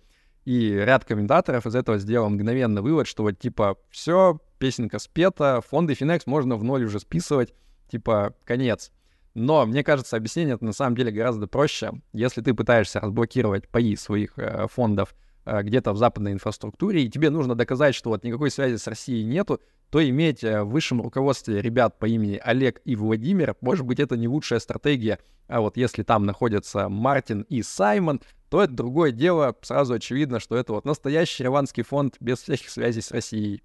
И 0.46 0.70
ряд 0.70 1.06
комментаторов 1.06 1.66
из 1.66 1.76
этого 1.76 1.98
сделал 1.98 2.30
мгновенно 2.30 2.82
вывод, 2.82 3.08
что 3.08 3.24
вот 3.24 3.40
типа 3.40 3.78
все, 3.90 4.40
песенка 4.60 5.00
спета, 5.00 5.62
фонды 5.68 5.94
Finex 5.94 6.24
можно 6.26 6.56
в 6.56 6.64
ноль 6.64 6.86
уже 6.86 7.00
списывать, 7.00 7.54
типа 7.90 8.36
конец. 8.46 8.92
Но 9.34 9.66
мне 9.66 9.84
кажется, 9.84 10.16
объяснение 10.16 10.56
это 10.56 10.66
на 10.66 10.74
самом 10.74 10.96
деле 10.96 11.12
гораздо 11.12 11.48
проще. 11.48 11.92
Если 12.14 12.42
ты 12.42 12.54
пытаешься 12.54 13.00
разблокировать 13.00 13.68
паи 13.68 13.96
своих 13.96 14.38
э, 14.38 14.68
фондов 14.68 15.16
э, 15.46 15.62
где-то 15.64 15.94
в 15.94 15.98
западной 15.98 16.32
инфраструктуре, 16.32 17.04
и 17.04 17.10
тебе 17.10 17.30
нужно 17.30 17.54
доказать, 17.54 17.94
что 17.94 18.10
вот 18.10 18.24
никакой 18.24 18.50
связи 18.50 18.78
с 18.78 18.88
Россией 18.88 19.26
нету, 19.26 19.62
то 19.90 20.08
иметь 20.08 20.44
э, 20.44 20.64
в 20.64 20.70
высшем 20.70 21.02
руководстве 21.02 21.62
ребят 21.62 21.98
по 21.98 22.06
имени 22.06 22.40
Олег 22.44 22.82
и 22.86 22.96
Владимир, 22.96 23.56
может 23.62 23.86
быть, 23.86 24.00
это 24.00 24.18
не 24.18 24.28
лучшая 24.28 24.60
стратегия. 24.60 25.20
А 25.48 25.62
вот 25.62 25.78
если 25.78 26.04
там 26.04 26.26
находятся 26.26 26.90
Мартин 26.90 27.42
и 27.44 27.62
Саймон, 27.64 28.22
то 28.50 28.62
это 28.62 28.74
другое 28.74 29.12
дело. 29.12 29.56
Сразу 29.62 29.94
очевидно, 29.94 30.40
что 30.40 30.56
это 30.58 30.74
вот 30.74 30.86
настоящий 30.86 31.44
реванский 31.44 31.84
фонд 31.84 32.16
без 32.20 32.40
всяких 32.40 32.70
связей 32.70 33.02
с 33.02 33.12
Россией. 33.12 33.62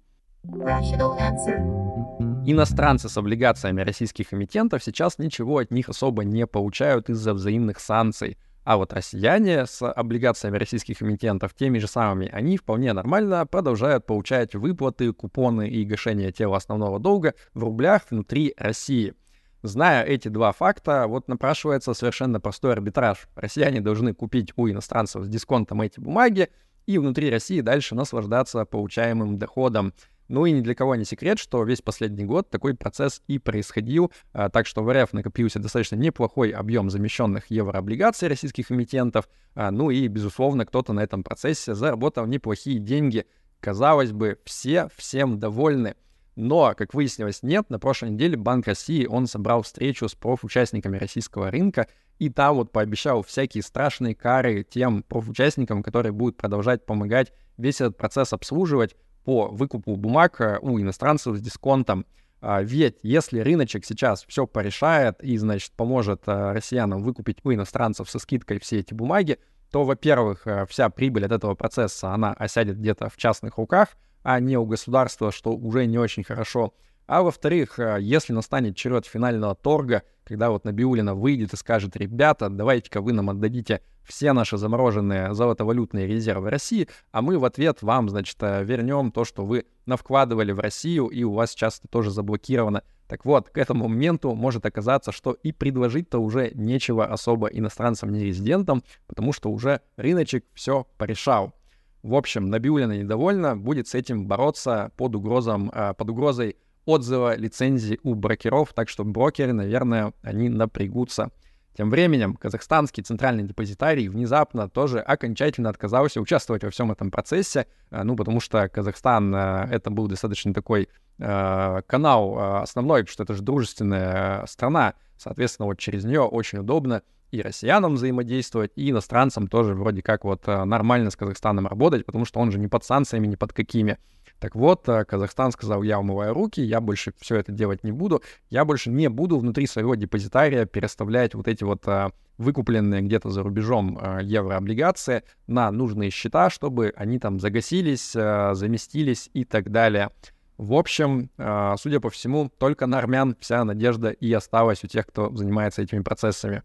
Иностранцы 2.45 3.07
с 3.07 3.17
облигациями 3.17 3.81
российских 3.81 4.33
эмитентов 4.33 4.83
сейчас 4.83 5.17
ничего 5.17 5.59
от 5.59 5.71
них 5.71 5.87
особо 5.87 6.25
не 6.25 6.45
получают 6.45 7.09
из-за 7.09 7.33
взаимных 7.33 7.79
санкций. 7.79 8.37
А 8.63 8.77
вот 8.77 8.93
россияне 8.93 9.65
с 9.65 9.85
облигациями 9.85 10.57
российских 10.57 11.01
эмитентов, 11.01 11.53
теми 11.53 11.79
же 11.79 11.87
самыми, 11.87 12.29
они 12.31 12.57
вполне 12.57 12.93
нормально 12.93 13.45
продолжают 13.45 14.05
получать 14.05 14.55
выплаты, 14.55 15.11
купоны 15.11 15.67
и 15.67 15.83
гашение 15.83 16.31
тела 16.31 16.57
основного 16.57 16.97
долга 16.97 17.33
в 17.53 17.63
рублях 17.63 18.03
внутри 18.09 18.53
России. 18.57 19.15
Зная 19.63 20.03
эти 20.03 20.29
два 20.29 20.51
факта, 20.53 21.07
вот 21.07 21.27
напрашивается 21.27 21.93
совершенно 21.93 22.39
простой 22.39 22.73
арбитраж. 22.73 23.27
Россияне 23.35 23.81
должны 23.81 24.13
купить 24.13 24.53
у 24.55 24.69
иностранцев 24.69 25.23
с 25.23 25.27
дисконтом 25.27 25.81
эти 25.81 25.99
бумаги 25.99 26.49
и 26.85 26.97
внутри 26.97 27.29
России 27.29 27.61
дальше 27.61 27.95
наслаждаться 27.95 28.65
получаемым 28.65 29.37
доходом. 29.37 29.93
Ну 30.33 30.47
и 30.47 30.51
ни 30.51 30.61
для 30.61 30.73
кого 30.73 30.95
не 30.95 31.05
секрет, 31.05 31.37
что 31.37 31.63
весь 31.63 31.83
последний 31.83 32.25
год 32.25 32.49
такой 32.49 32.73
процесс 32.73 33.21
и 33.27 33.37
происходил, 33.37 34.11
а, 34.31 34.49
так 34.49 34.65
что 34.65 34.81
в 34.81 34.91
РФ 34.91 35.13
накопился 35.13 35.59
достаточно 35.59 35.95
неплохой 35.95 36.49
объем 36.49 36.89
замещенных 36.89 37.51
еврооблигаций 37.51 38.29
российских 38.29 38.71
эмитентов, 38.71 39.29
а, 39.53 39.69
ну 39.69 39.91
и, 39.91 40.07
безусловно, 40.07 40.65
кто-то 40.65 40.91
на 40.91 41.01
этом 41.01 41.23
процессе 41.23 41.75
заработал 41.75 42.25
неплохие 42.25 42.79
деньги. 42.79 43.27
Казалось 43.59 44.11
бы, 44.11 44.39
все 44.43 44.89
всем 44.95 45.37
довольны. 45.37 45.93
Но, 46.35 46.73
как 46.75 46.95
выяснилось, 46.95 47.43
нет. 47.43 47.69
На 47.69 47.77
прошлой 47.77 48.09
неделе 48.09 48.35
Банк 48.35 48.65
России, 48.65 49.05
он 49.05 49.27
собрал 49.27 49.61
встречу 49.61 50.09
с 50.09 50.15
профучастниками 50.15 50.97
российского 50.97 51.51
рынка, 51.51 51.87
и 52.17 52.29
там 52.29 52.55
вот 52.55 52.71
пообещал 52.71 53.21
всякие 53.21 53.61
страшные 53.61 54.15
кары 54.15 54.63
тем 54.67 55.03
профучастникам, 55.03 55.83
которые 55.83 56.11
будут 56.11 56.37
продолжать 56.37 56.87
помогать 56.87 57.31
весь 57.57 57.81
этот 57.81 57.97
процесс 57.97 58.33
обслуживать, 58.33 58.95
по 59.23 59.47
выкупу 59.47 59.95
бумаг 59.95 60.39
э, 60.41 60.59
у 60.61 60.79
иностранцев 60.79 61.37
с 61.37 61.41
дисконтом. 61.41 62.05
А, 62.41 62.61
ведь 62.61 62.99
если 63.03 63.39
рыночек 63.39 63.85
сейчас 63.85 64.25
все 64.27 64.45
порешает 64.45 65.23
и, 65.23 65.37
значит, 65.37 65.71
поможет 65.71 66.23
э, 66.27 66.51
россиянам 66.51 67.01
выкупить 67.01 67.37
у 67.43 67.53
иностранцев 67.53 68.09
со 68.09 68.19
скидкой 68.19 68.59
все 68.59 68.79
эти 68.79 68.93
бумаги, 68.93 69.39
то, 69.71 69.85
во-первых, 69.85 70.45
э, 70.45 70.65
вся 70.67 70.89
прибыль 70.89 71.25
от 71.25 71.31
этого 71.31 71.55
процесса, 71.55 72.13
она 72.13 72.33
осядет 72.33 72.77
где-то 72.77 73.09
в 73.09 73.17
частных 73.17 73.57
руках, 73.57 73.89
а 74.23 74.39
не 74.39 74.57
у 74.57 74.65
государства, 74.65 75.31
что 75.31 75.51
уже 75.51 75.85
не 75.85 75.97
очень 75.97 76.23
хорошо. 76.23 76.73
А 77.05 77.21
во-вторых, 77.21 77.79
э, 77.79 77.97
если 77.99 78.33
настанет 78.33 78.75
черед 78.75 79.05
финального 79.05 79.55
торга, 79.55 80.03
когда 80.23 80.49
вот 80.49 80.63
Набиулина 80.63 81.15
выйдет 81.15 81.53
и 81.53 81.57
скажет, 81.57 81.97
ребята, 81.97 82.49
давайте-ка 82.49 83.01
вы 83.01 83.11
нам 83.11 83.29
отдадите 83.29 83.81
все 84.03 84.33
наши 84.33 84.57
замороженные 84.57 85.33
золотовалютные 85.33 86.07
резервы 86.07 86.49
России, 86.49 86.87
а 87.11 87.21
мы 87.21 87.37
в 87.39 87.45
ответ 87.45 87.81
вам, 87.81 88.09
значит, 88.09 88.37
э, 88.41 88.63
вернем 88.63 89.11
то, 89.11 89.25
что 89.25 89.45
вы 89.45 89.65
навкладывали 89.85 90.53
в 90.53 90.59
Россию, 90.59 91.07
и 91.07 91.23
у 91.23 91.33
вас 91.33 91.51
сейчас 91.51 91.79
это 91.79 91.89
тоже 91.89 92.09
заблокировано. 92.09 92.83
Так 93.07 93.25
вот, 93.25 93.49
к 93.49 93.57
этому 93.57 93.89
моменту 93.89 94.33
может 94.33 94.65
оказаться, 94.65 95.11
что 95.11 95.33
и 95.33 95.51
предложить-то 95.51 96.19
уже 96.19 96.51
нечего 96.53 97.05
особо 97.05 97.47
иностранцам-нерезидентам, 97.47 98.81
потому 99.07 99.33
что 99.33 99.51
уже 99.51 99.81
рыночек 99.97 100.45
все 100.53 100.87
порешал. 100.97 101.53
В 102.01 102.15
общем, 102.15 102.49
Набиулина 102.49 102.97
недовольна, 102.97 103.55
будет 103.55 103.87
с 103.87 103.95
этим 103.95 104.27
бороться 104.27 104.91
под, 104.97 105.15
угрозом, 105.15 105.69
э, 105.73 105.93
под 105.93 106.09
угрозой 106.09 106.57
отзыва 106.85 107.35
лицензии 107.35 107.99
у 108.03 108.15
брокеров, 108.15 108.73
так 108.73 108.89
что 108.89 109.03
брокеры, 109.03 109.53
наверное, 109.53 110.13
они 110.21 110.49
напрягутся. 110.49 111.31
Тем 111.75 111.89
временем 111.89 112.35
казахстанский 112.35 113.01
центральный 113.01 113.43
депозитарий 113.43 114.07
внезапно 114.07 114.69
тоже 114.69 114.99
окончательно 114.99 115.69
отказался 115.69 116.21
участвовать 116.21 116.63
во 116.63 116.69
всем 116.69 116.91
этом 116.91 117.09
процессе, 117.09 117.65
э, 117.89 118.03
ну, 118.03 118.15
потому 118.15 118.39
что 118.39 118.67
Казахстан 118.69 119.33
э, 119.33 119.67
это 119.71 119.89
был 119.89 120.07
достаточно 120.07 120.53
такой 120.53 120.87
э, 121.17 121.81
канал 121.87 122.61
основной, 122.61 123.01
потому 123.01 123.13
что 123.13 123.23
это 123.23 123.33
же 123.33 123.41
дружественная 123.41 124.45
страна, 124.45 124.93
соответственно, 125.17 125.65
вот 125.65 125.79
через 125.79 126.05
нее 126.05 126.21
очень 126.21 126.59
удобно 126.59 127.01
и 127.31 127.41
россиянам 127.41 127.95
взаимодействовать, 127.95 128.71
и 128.75 128.91
иностранцам 128.91 129.47
тоже 129.47 129.73
вроде 129.73 130.03
как 130.03 130.23
вот 130.23 130.45
нормально 130.45 131.09
с 131.09 131.15
Казахстаном 131.15 131.65
работать, 131.65 132.05
потому 132.05 132.25
что 132.25 132.39
он 132.39 132.51
же 132.51 132.59
не 132.59 132.67
под 132.67 132.83
санкциями, 132.83 133.25
не 133.25 133.37
под 133.37 133.53
какими. 133.53 133.97
Так 134.39 134.55
вот, 134.55 134.87
э, 134.89 135.05
Казахстан 135.05 135.51
сказал, 135.51 135.83
я 135.83 135.99
умываю 135.99 136.33
руки, 136.33 136.61
я 136.61 136.81
больше 136.81 137.13
все 137.19 137.37
это 137.37 137.51
делать 137.51 137.83
не 137.83 137.91
буду, 137.91 138.21
я 138.49 138.65
больше 138.65 138.89
не 138.89 139.09
буду 139.09 139.37
внутри 139.39 139.67
своего 139.67 139.95
депозитария 139.95 140.65
переставлять 140.65 141.33
вот 141.33 141.47
эти 141.47 141.63
вот 141.63 141.87
а, 141.87 142.11
выкупленные 142.37 143.01
где-то 143.01 143.29
за 143.29 143.41
рубежом 143.41 143.97
а, 144.01 144.19
еврооблигации 144.21 145.23
на 145.47 145.71
нужные 145.71 146.09
счета, 146.09 146.49
чтобы 146.49 146.93
они 146.97 147.19
там 147.19 147.39
загасились, 147.39 148.11
заместились 148.11 149.29
и 149.33 149.45
так 149.45 149.71
далее. 149.71 150.09
В 150.57 150.73
общем, 150.73 151.31
судя 151.77 151.99
по 151.99 152.11
всему, 152.11 152.49
только 152.59 152.85
на 152.85 152.99
армян 152.99 153.35
вся 153.39 153.63
надежда 153.65 154.11
и 154.11 154.31
осталась 154.31 154.83
у 154.83 154.87
тех, 154.87 155.07
кто 155.07 155.35
занимается 155.35 155.81
этими 155.81 156.01
процессами. 156.01 156.61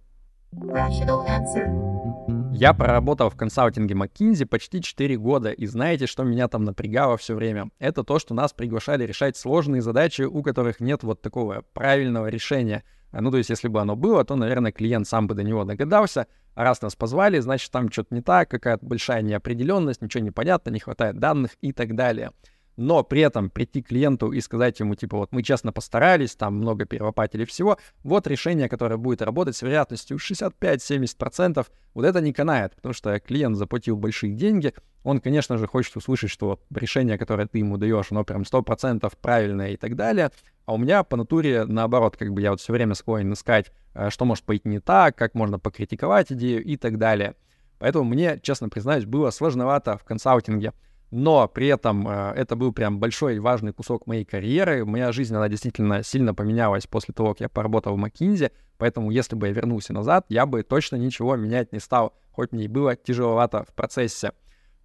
Я 2.61 2.75
проработал 2.75 3.31
в 3.31 3.37
консалтинге 3.37 3.95
McKinsey 3.95 4.45
почти 4.45 4.83
4 4.83 5.17
года, 5.17 5.53
и 5.53 5.65
знаете, 5.67 6.09
что 6.09 6.25
меня 6.25 6.49
там 6.49 6.65
напрягало 6.65 7.17
все 7.17 7.37
время? 7.37 7.71
Это 7.79 8.03
то, 8.03 8.19
что 8.19 8.35
нас 8.35 8.53
приглашали 8.53 9.07
решать 9.07 9.37
сложные 9.37 9.81
задачи, 9.81 10.23
у 10.23 10.43
которых 10.43 10.81
нет 10.81 11.05
вот 11.05 11.23
такого 11.23 11.63
правильного 11.73 12.27
решения. 12.27 12.83
А, 13.13 13.21
ну, 13.21 13.31
то 13.31 13.37
есть, 13.37 13.51
если 13.51 13.69
бы 13.69 13.81
оно 13.81 13.95
было, 13.95 14.25
то, 14.25 14.35
наверное, 14.35 14.73
клиент 14.73 15.07
сам 15.07 15.29
бы 15.29 15.37
до 15.37 15.45
него 15.45 15.63
догадался. 15.63 16.27
А 16.57 16.65
раз 16.65 16.83
нас 16.83 16.97
позвали, 16.97 17.39
значит, 17.39 17.71
там 17.71 17.93
что-то 17.93 18.13
не 18.13 18.23
так, 18.23 18.51
какая-то 18.51 18.85
большая 18.85 19.23
неопределенность, 19.23 20.03
ничего 20.03 20.25
не 20.25 20.33
понятно, 20.33 20.71
не 20.71 20.81
хватает 20.81 21.21
данных 21.21 21.53
и 21.61 21.73
так 21.73 21.95
далее 21.95 22.33
но 22.79 23.03
при 23.03 23.21
этом 23.23 23.51
прийти 23.51 23.83
к 23.83 23.89
клиенту 23.89 24.31
и 24.31 24.41
сказать 24.41 24.79
ему, 24.79 24.95
типа, 24.95 25.19
вот 25.19 25.33
мы 25.33 25.43
честно 25.43 25.73
постарались, 25.73 26.37
там 26.37 26.55
много 26.55 26.85
перелопатили 26.85 27.45
всего, 27.45 27.77
вот 28.05 28.29
решение, 28.29 28.69
которое 28.69 28.97
будет 28.97 29.21
работать 29.21 29.57
с 29.57 29.63
вероятностью 29.63 30.17
65-70%, 30.17 31.67
вот 31.95 32.05
это 32.05 32.21
не 32.21 32.33
канает, 32.33 32.77
потому 32.77 32.93
что 32.93 33.19
клиент 33.19 33.57
заплатил 33.57 33.97
большие 33.97 34.33
деньги, 34.33 34.73
он, 35.03 35.21
конечно 35.21 35.59
же, 35.59 35.67
хочет 35.67 35.97
услышать, 35.97 36.31
что 36.31 36.61
решение, 36.71 37.19
которое 37.19 37.49
ты 37.49 37.59
ему 37.59 37.79
даешь, 37.79 38.07
оно 38.11 38.23
прям 38.23 38.43
100% 38.43 39.13
правильное 39.21 39.71
и 39.71 39.77
так 39.77 39.97
далее, 39.97 40.31
а 40.65 40.75
у 40.75 40.79
меня 40.79 41.03
по 41.03 41.17
натуре 41.17 41.65
наоборот, 41.65 42.17
как 42.17 42.33
бы 42.33 42.43
я 42.43 42.53
вот 42.53 42.61
все 42.61 42.73
время 42.73 42.95
склонен 42.95 43.33
искать, 43.33 43.73
э, 43.95 44.11
что 44.11 44.25
может 44.25 44.45
пойти 44.45 44.69
не 44.69 44.79
так, 44.79 45.17
как 45.17 45.35
можно 45.35 45.59
покритиковать 45.59 46.31
идею 46.31 46.63
и 46.63 46.77
так 46.77 46.97
далее. 46.99 47.35
Поэтому 47.81 48.05
мне, 48.05 48.39
честно 48.41 48.69
признаюсь, 48.69 49.05
было 49.05 49.31
сложновато 49.31 49.99
в 49.99 50.05
консалтинге 50.05 50.75
но 51.11 51.49
при 51.49 51.69
этом 51.69 52.07
э, 52.07 52.33
это 52.37 52.57
был 52.57 52.73
прям 52.73 52.99
большой 52.99 53.37
и 53.37 53.39
важный 53.39 53.73
кусок 53.73 54.07
моей 54.07 54.25
карьеры. 54.25 54.85
Моя 54.85 55.13
жизнь, 55.13 55.35
она 55.35 55.49
действительно 55.49 56.03
сильно 56.03 56.35
поменялась 56.35 56.87
после 56.87 57.15
того, 57.15 57.31
как 57.31 57.41
я 57.41 57.49
поработал 57.49 57.97
в 57.97 58.05
McKinsey, 58.05 58.53
поэтому 58.77 59.11
если 59.11 59.35
бы 59.35 59.47
я 59.47 59.53
вернулся 59.53 59.93
назад, 59.93 60.27
я 60.29 60.47
бы 60.47 60.63
точно 60.63 60.97
ничего 60.97 61.37
менять 61.37 61.73
не 61.73 61.81
стал, 61.81 62.15
хоть 62.31 62.53
мне 62.53 62.65
и 62.65 62.69
было 62.69 62.95
тяжеловато 62.97 63.65
в 63.65 63.75
процессе. 63.75 64.33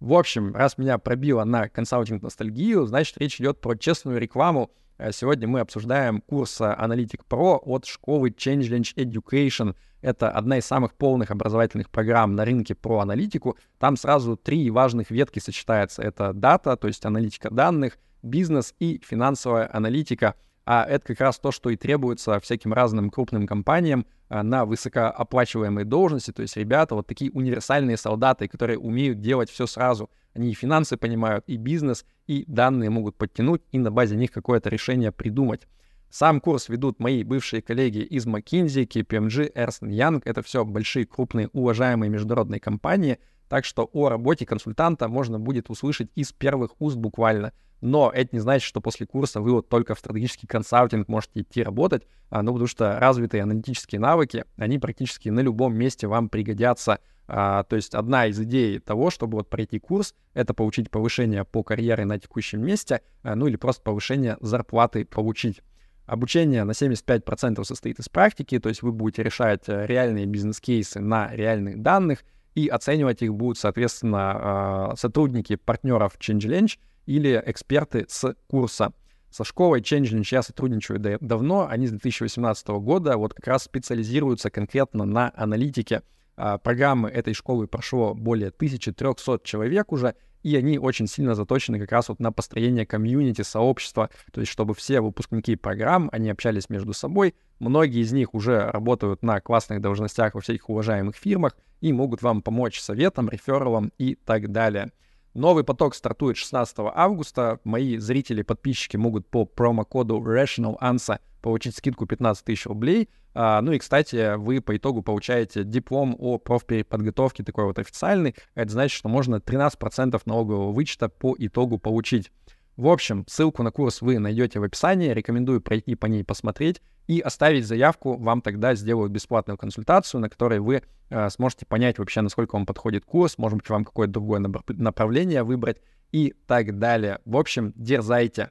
В 0.00 0.12
общем, 0.14 0.54
раз 0.54 0.78
меня 0.78 0.98
пробило 0.98 1.44
на 1.44 1.68
консалтинг-ностальгию, 1.68 2.86
значит, 2.86 3.18
речь 3.18 3.40
идет 3.40 3.60
про 3.60 3.76
честную 3.76 4.18
рекламу. 4.18 4.70
Э, 4.96 5.12
сегодня 5.12 5.46
мы 5.46 5.60
обсуждаем 5.60 6.20
курс 6.22 6.60
Analytic 6.60 7.20
Pro 7.28 7.58
от 7.62 7.84
школы 7.84 8.30
Changelinge 8.30 8.94
Education— 8.96 9.76
это 10.04 10.30
одна 10.30 10.58
из 10.58 10.66
самых 10.66 10.92
полных 10.94 11.30
образовательных 11.30 11.88
программ 11.88 12.36
на 12.36 12.44
рынке 12.44 12.74
про 12.74 13.00
аналитику. 13.00 13.56
Там 13.78 13.96
сразу 13.96 14.36
три 14.36 14.70
важных 14.70 15.10
ветки 15.10 15.38
сочетаются. 15.38 16.02
Это 16.02 16.34
дата, 16.34 16.76
то 16.76 16.86
есть 16.88 17.06
аналитика 17.06 17.50
данных, 17.50 17.98
бизнес 18.22 18.74
и 18.78 19.00
финансовая 19.02 19.68
аналитика. 19.72 20.34
А 20.66 20.84
это 20.84 21.06
как 21.06 21.20
раз 21.20 21.38
то, 21.38 21.50
что 21.50 21.70
и 21.70 21.76
требуется 21.76 22.38
всяким 22.40 22.74
разным 22.74 23.10
крупным 23.10 23.46
компаниям 23.46 24.06
а, 24.28 24.42
на 24.42 24.66
высокооплачиваемые 24.66 25.86
должности. 25.86 26.32
То 26.32 26.42
есть 26.42 26.56
ребята, 26.56 26.94
вот 26.94 27.06
такие 27.06 27.30
универсальные 27.30 27.96
солдаты, 27.96 28.46
которые 28.46 28.78
умеют 28.78 29.20
делать 29.20 29.50
все 29.50 29.66
сразу. 29.66 30.10
Они 30.34 30.50
и 30.50 30.54
финансы 30.54 30.98
понимают, 30.98 31.44
и 31.46 31.56
бизнес, 31.56 32.04
и 32.26 32.44
данные 32.46 32.90
могут 32.90 33.16
подтянуть, 33.16 33.62
и 33.72 33.78
на 33.78 33.90
базе 33.90 34.16
них 34.16 34.32
какое-то 34.32 34.68
решение 34.68 35.12
придумать. 35.12 35.66
Сам 36.10 36.40
курс 36.40 36.68
ведут 36.68 37.00
мои 37.00 37.24
бывшие 37.24 37.60
коллеги 37.60 37.98
из 37.98 38.26
McKinsey, 38.26 38.86
KPMG, 38.86 39.52
Ernst 39.54 39.82
Young. 39.82 40.22
Это 40.24 40.42
все 40.42 40.64
большие, 40.64 41.06
крупные, 41.06 41.48
уважаемые 41.52 42.08
международные 42.08 42.60
компании. 42.60 43.18
Так 43.48 43.64
что 43.64 43.88
о 43.92 44.08
работе 44.08 44.46
консультанта 44.46 45.08
можно 45.08 45.38
будет 45.38 45.70
услышать 45.70 46.10
из 46.14 46.32
первых 46.32 46.80
уст 46.80 46.96
буквально. 46.96 47.52
Но 47.80 48.10
это 48.14 48.30
не 48.32 48.40
значит, 48.40 48.66
что 48.66 48.80
после 48.80 49.06
курса 49.06 49.42
вы 49.42 49.52
вот 49.52 49.68
только 49.68 49.94
в 49.94 49.98
стратегический 49.98 50.46
консалтинг 50.46 51.06
можете 51.06 51.42
идти 51.42 51.62
работать, 51.62 52.06
а, 52.30 52.42
ну, 52.42 52.52
потому 52.52 52.66
что 52.66 52.98
развитые 52.98 53.42
аналитические 53.42 54.00
навыки, 54.00 54.46
они 54.56 54.78
практически 54.78 55.28
на 55.28 55.40
любом 55.40 55.76
месте 55.76 56.06
вам 56.06 56.30
пригодятся. 56.30 57.00
А, 57.26 57.62
то 57.64 57.76
есть 57.76 57.94
одна 57.94 58.26
из 58.26 58.40
идей 58.40 58.78
того, 58.78 59.10
чтобы 59.10 59.36
вот 59.36 59.50
пройти 59.50 59.78
курс, 59.78 60.14
это 60.32 60.54
получить 60.54 60.90
повышение 60.90 61.44
по 61.44 61.62
карьере 61.62 62.04
на 62.04 62.18
текущем 62.18 62.62
месте, 62.62 63.02
а, 63.22 63.34
ну 63.34 63.46
или 63.46 63.56
просто 63.56 63.82
повышение 63.82 64.38
зарплаты 64.40 65.04
получить. 65.04 65.60
Обучение 66.06 66.64
на 66.64 66.72
75% 66.72 67.64
состоит 67.64 67.98
из 67.98 68.08
практики, 68.08 68.58
то 68.58 68.68
есть 68.68 68.82
вы 68.82 68.92
будете 68.92 69.22
решать 69.22 69.68
э, 69.68 69.86
реальные 69.86 70.26
бизнес-кейсы 70.26 71.00
на 71.00 71.34
реальных 71.34 71.80
данных, 71.80 72.24
и 72.54 72.68
оценивать 72.68 73.22
их 73.22 73.34
будут, 73.34 73.58
соответственно, 73.58 74.32
а, 74.34 74.94
сотрудники 74.96 75.56
партнеров 75.56 76.16
ChangeLange 76.18 76.78
или 77.06 77.42
эксперты 77.46 78.06
с 78.08 78.34
курса. 78.48 78.92
Со 79.30 79.42
школой 79.42 79.80
ChangeLange 79.80 80.28
я 80.30 80.42
сотрудничаю 80.42 81.00
давно, 81.20 81.66
они 81.68 81.88
с 81.88 81.90
2018 81.90 82.68
года 82.80 83.16
вот 83.16 83.34
как 83.34 83.48
раз 83.48 83.64
специализируются 83.64 84.50
конкретно 84.50 85.04
на 85.04 85.32
аналитике. 85.34 86.02
А, 86.36 86.58
программы 86.58 87.08
этой 87.10 87.34
школы 87.34 87.66
прошло 87.66 88.14
более 88.14 88.50
1300 88.50 89.40
человек 89.42 89.90
уже, 89.92 90.14
и 90.44 90.54
они 90.56 90.78
очень 90.78 91.08
сильно 91.08 91.34
заточены 91.34 91.80
как 91.80 91.90
раз 91.90 92.10
вот 92.10 92.20
на 92.20 92.30
построение 92.30 92.86
комьюнити, 92.86 93.42
сообщества, 93.42 94.10
то 94.30 94.40
есть 94.40 94.52
чтобы 94.52 94.74
все 94.74 95.00
выпускники 95.00 95.56
программ, 95.56 96.10
они 96.12 96.30
общались 96.30 96.68
между 96.68 96.92
собой, 96.92 97.34
многие 97.58 98.02
из 98.02 98.12
них 98.12 98.34
уже 98.34 98.70
работают 98.70 99.22
на 99.22 99.40
классных 99.40 99.80
должностях 99.80 100.34
во 100.34 100.40
всяких 100.40 100.68
уважаемых 100.68 101.16
фирмах 101.16 101.56
и 101.80 101.92
могут 101.92 102.22
вам 102.22 102.42
помочь 102.42 102.78
советом, 102.78 103.28
рефералом 103.28 103.90
и 103.98 104.14
так 104.14 104.52
далее. 104.52 104.92
Новый 105.34 105.64
поток 105.64 105.96
стартует 105.96 106.36
16 106.36 106.76
августа. 106.94 107.58
Мои 107.64 107.98
зрители, 107.98 108.42
подписчики 108.42 108.96
могут 108.96 109.26
по 109.26 109.44
промокоду 109.44 110.18
Rational 110.18 110.78
Answer 110.80 111.18
получить 111.42 111.76
скидку 111.76 112.06
15 112.06 112.44
тысяч 112.44 112.66
рублей. 112.66 113.10
А, 113.34 113.60
ну 113.60 113.72
и, 113.72 113.78
кстати, 113.78 114.36
вы 114.36 114.60
по 114.60 114.76
итогу 114.76 115.02
получаете 115.02 115.64
диплом 115.64 116.14
о 116.18 116.38
профпереподготовке 116.38 117.42
такой 117.42 117.64
вот 117.64 117.80
официальный. 117.80 118.36
Это 118.54 118.70
значит, 118.70 118.96
что 118.96 119.08
можно 119.08 119.36
13% 119.36 120.22
налогового 120.24 120.70
вычета 120.70 121.08
по 121.08 121.34
итогу 121.36 121.78
получить. 121.78 122.30
В 122.76 122.86
общем, 122.88 123.24
ссылку 123.28 123.64
на 123.64 123.72
курс 123.72 124.02
вы 124.02 124.20
найдете 124.20 124.60
в 124.60 124.62
описании. 124.62 125.10
Рекомендую 125.10 125.60
пройти 125.60 125.96
по 125.96 126.06
ней 126.06 126.22
посмотреть 126.22 126.80
и 127.06 127.20
оставить 127.20 127.66
заявку. 127.66 128.16
Вам 128.16 128.40
тогда 128.40 128.74
сделают 128.74 129.12
бесплатную 129.12 129.58
консультацию, 129.58 130.20
на 130.20 130.28
которой 130.28 130.60
вы 130.60 130.82
э, 131.10 131.30
сможете 131.30 131.66
понять 131.66 131.98
вообще, 131.98 132.20
насколько 132.20 132.54
вам 132.54 132.66
подходит 132.66 133.04
курс, 133.04 133.38
может 133.38 133.58
быть, 133.58 133.68
вам 133.68 133.84
какое-то 133.84 134.12
другое 134.14 134.40
направление 134.68 135.42
выбрать 135.42 135.78
и 136.12 136.34
так 136.46 136.78
далее. 136.78 137.18
В 137.24 137.36
общем, 137.36 137.72
дерзайте. 137.76 138.50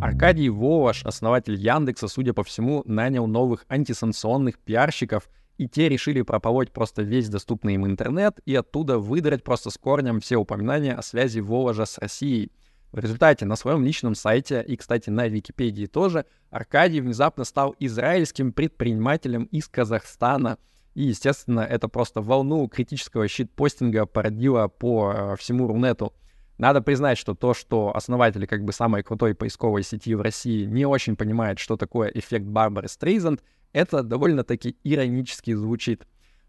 Аркадий 0.00 0.48
Волош, 0.48 1.04
основатель 1.04 1.54
Яндекса, 1.54 2.08
судя 2.08 2.32
по 2.32 2.44
всему, 2.44 2.82
нанял 2.84 3.26
новых 3.26 3.64
антисанкционных 3.68 4.58
пиарщиков, 4.58 5.28
и 5.56 5.68
те 5.68 5.88
решили 5.88 6.22
прополоть 6.22 6.72
просто 6.72 7.02
весь 7.02 7.28
доступный 7.28 7.74
им 7.74 7.84
интернет 7.84 8.38
и 8.46 8.54
оттуда 8.54 8.98
выдрать 8.98 9.42
просто 9.42 9.70
с 9.70 9.76
корнем 9.76 10.20
все 10.20 10.36
упоминания 10.36 10.94
о 10.94 11.02
связи 11.02 11.40
Воложа 11.40 11.84
с 11.84 11.98
Россией. 11.98 12.52
В 12.92 12.98
результате 12.98 13.44
на 13.44 13.56
своем 13.56 13.84
личном 13.84 14.14
сайте 14.14 14.64
и, 14.66 14.76
кстати, 14.76 15.10
на 15.10 15.28
Википедии 15.28 15.86
тоже 15.86 16.24
Аркадий 16.50 17.00
внезапно 17.00 17.44
стал 17.44 17.76
израильским 17.78 18.52
предпринимателем 18.52 19.44
из 19.44 19.68
Казахстана. 19.68 20.58
И, 20.94 21.02
естественно, 21.02 21.60
это 21.60 21.88
просто 21.88 22.22
волну 22.22 22.66
критического 22.66 23.28
щит-постинга 23.28 24.06
породило 24.06 24.68
по 24.68 25.12
э, 25.12 25.36
всему 25.36 25.68
Рунету. 25.68 26.14
Надо 26.56 26.80
признать, 26.80 27.18
что 27.18 27.34
то, 27.34 27.54
что 27.54 27.94
основатели 27.94 28.46
как 28.46 28.64
бы 28.64 28.72
самой 28.72 29.02
крутой 29.02 29.34
поисковой 29.34 29.84
сети 29.84 30.14
в 30.14 30.22
России 30.22 30.64
не 30.64 30.86
очень 30.86 31.14
понимают, 31.14 31.58
что 31.58 31.76
такое 31.76 32.08
эффект 32.08 32.46
Барбары 32.46 32.88
Стрейзанд, 32.88 33.44
это 33.72 34.02
довольно-таки 34.02 34.76
иронически 34.82 35.52
звучит. 35.54 36.06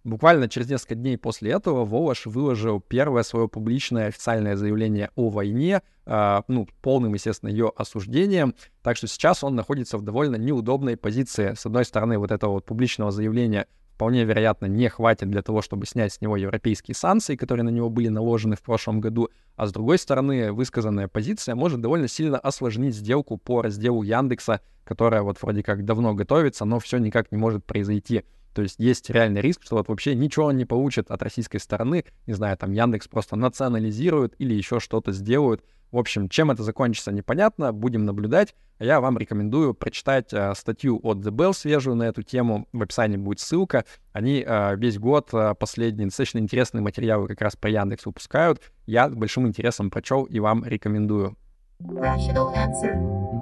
Буквально 0.09 0.49
через 0.49 0.67
несколько 0.67 0.95
дней 0.95 1.19
после 1.19 1.51
этого 1.51 1.85
Волош 1.85 2.25
выложил 2.25 2.79
первое 2.81 3.21
свое 3.21 3.47
публичное 3.47 4.07
официальное 4.07 4.55
заявление 4.55 5.11
о 5.15 5.29
войне, 5.29 5.83
э, 6.07 6.41
ну, 6.47 6.67
полным, 6.81 7.13
естественно, 7.13 7.51
ее 7.51 7.71
осуждением. 7.75 8.55
Так 8.81 8.97
что 8.97 9.05
сейчас 9.05 9.43
он 9.43 9.53
находится 9.53 9.99
в 9.99 10.01
довольно 10.01 10.35
неудобной 10.35 10.97
позиции. 10.97 11.53
С 11.55 11.63
одной 11.67 11.85
стороны, 11.85 12.17
вот 12.17 12.31
этого 12.31 12.53
вот 12.53 12.65
публичного 12.65 13.11
заявления 13.11 13.67
вполне 13.93 14.23
вероятно 14.23 14.65
не 14.65 14.89
хватит 14.89 15.29
для 15.29 15.43
того, 15.43 15.61
чтобы 15.61 15.85
снять 15.85 16.13
с 16.13 16.21
него 16.21 16.37
европейские 16.37 16.95
санкции, 16.95 17.35
которые 17.35 17.63
на 17.63 17.69
него 17.69 17.91
были 17.91 18.07
наложены 18.07 18.55
в 18.55 18.63
прошлом 18.63 19.01
году. 19.01 19.29
А 19.57 19.67
с 19.67 19.71
другой 19.71 19.99
стороны, 19.99 20.51
высказанная 20.51 21.07
позиция 21.07 21.53
может 21.53 21.81
довольно 21.81 22.07
сильно 22.07 22.39
осложнить 22.39 22.95
сделку 22.95 23.37
по 23.37 23.61
разделу 23.61 24.01
Яндекса, 24.01 24.61
которая 24.85 25.21
вот 25.21 25.39
вроде 25.39 25.61
как 25.61 25.85
давно 25.85 26.15
готовится, 26.15 26.65
но 26.65 26.79
все 26.79 26.97
никак 26.97 27.31
не 27.31 27.37
может 27.37 27.63
произойти. 27.63 28.23
То 28.53 28.61
есть 28.61 28.79
есть 28.79 29.09
реальный 29.09 29.41
риск, 29.41 29.63
что 29.63 29.77
вот 29.77 29.87
вообще 29.87 30.15
ничего 30.15 30.51
не 30.51 30.65
получит 30.65 31.11
от 31.11 31.21
российской 31.21 31.59
стороны. 31.59 32.05
Не 32.27 32.33
знаю, 32.33 32.57
там 32.57 32.71
Яндекс 32.71 33.07
просто 33.07 33.35
национализирует 33.35 34.35
или 34.39 34.53
еще 34.53 34.79
что-то 34.79 35.11
сделают. 35.11 35.63
В 35.91 35.97
общем, 35.97 36.29
чем 36.29 36.51
это 36.51 36.63
закончится, 36.63 37.11
непонятно. 37.11 37.73
Будем 37.73 38.05
наблюдать. 38.05 38.53
А 38.77 38.85
я 38.85 39.01
вам 39.01 39.17
рекомендую 39.17 39.73
прочитать 39.73 40.31
э, 40.31 40.53
статью 40.55 40.99
от 41.03 41.17
The 41.17 41.31
Bell 41.31 41.53
свежую 41.53 41.95
на 41.95 42.03
эту 42.03 42.21
тему. 42.21 42.67
В 42.71 42.81
описании 42.81 43.17
будет 43.17 43.39
ссылка. 43.39 43.85
Они 44.13 44.43
э, 44.45 44.75
весь 44.77 44.97
год 44.97 45.29
э, 45.33 45.53
последние 45.55 46.07
достаточно 46.07 46.37
интересные 46.37 46.81
материалы 46.81 47.27
как 47.27 47.41
раз 47.41 47.55
про 47.55 47.69
Яндекс 47.69 48.05
выпускают. 48.05 48.61
Я 48.85 49.09
с 49.09 49.13
большим 49.13 49.47
интересом 49.47 49.89
прочел 49.89 50.23
и 50.23 50.39
вам 50.39 50.63
рекомендую. 50.63 51.35
Rational 51.81 52.53
answer. 52.55 53.38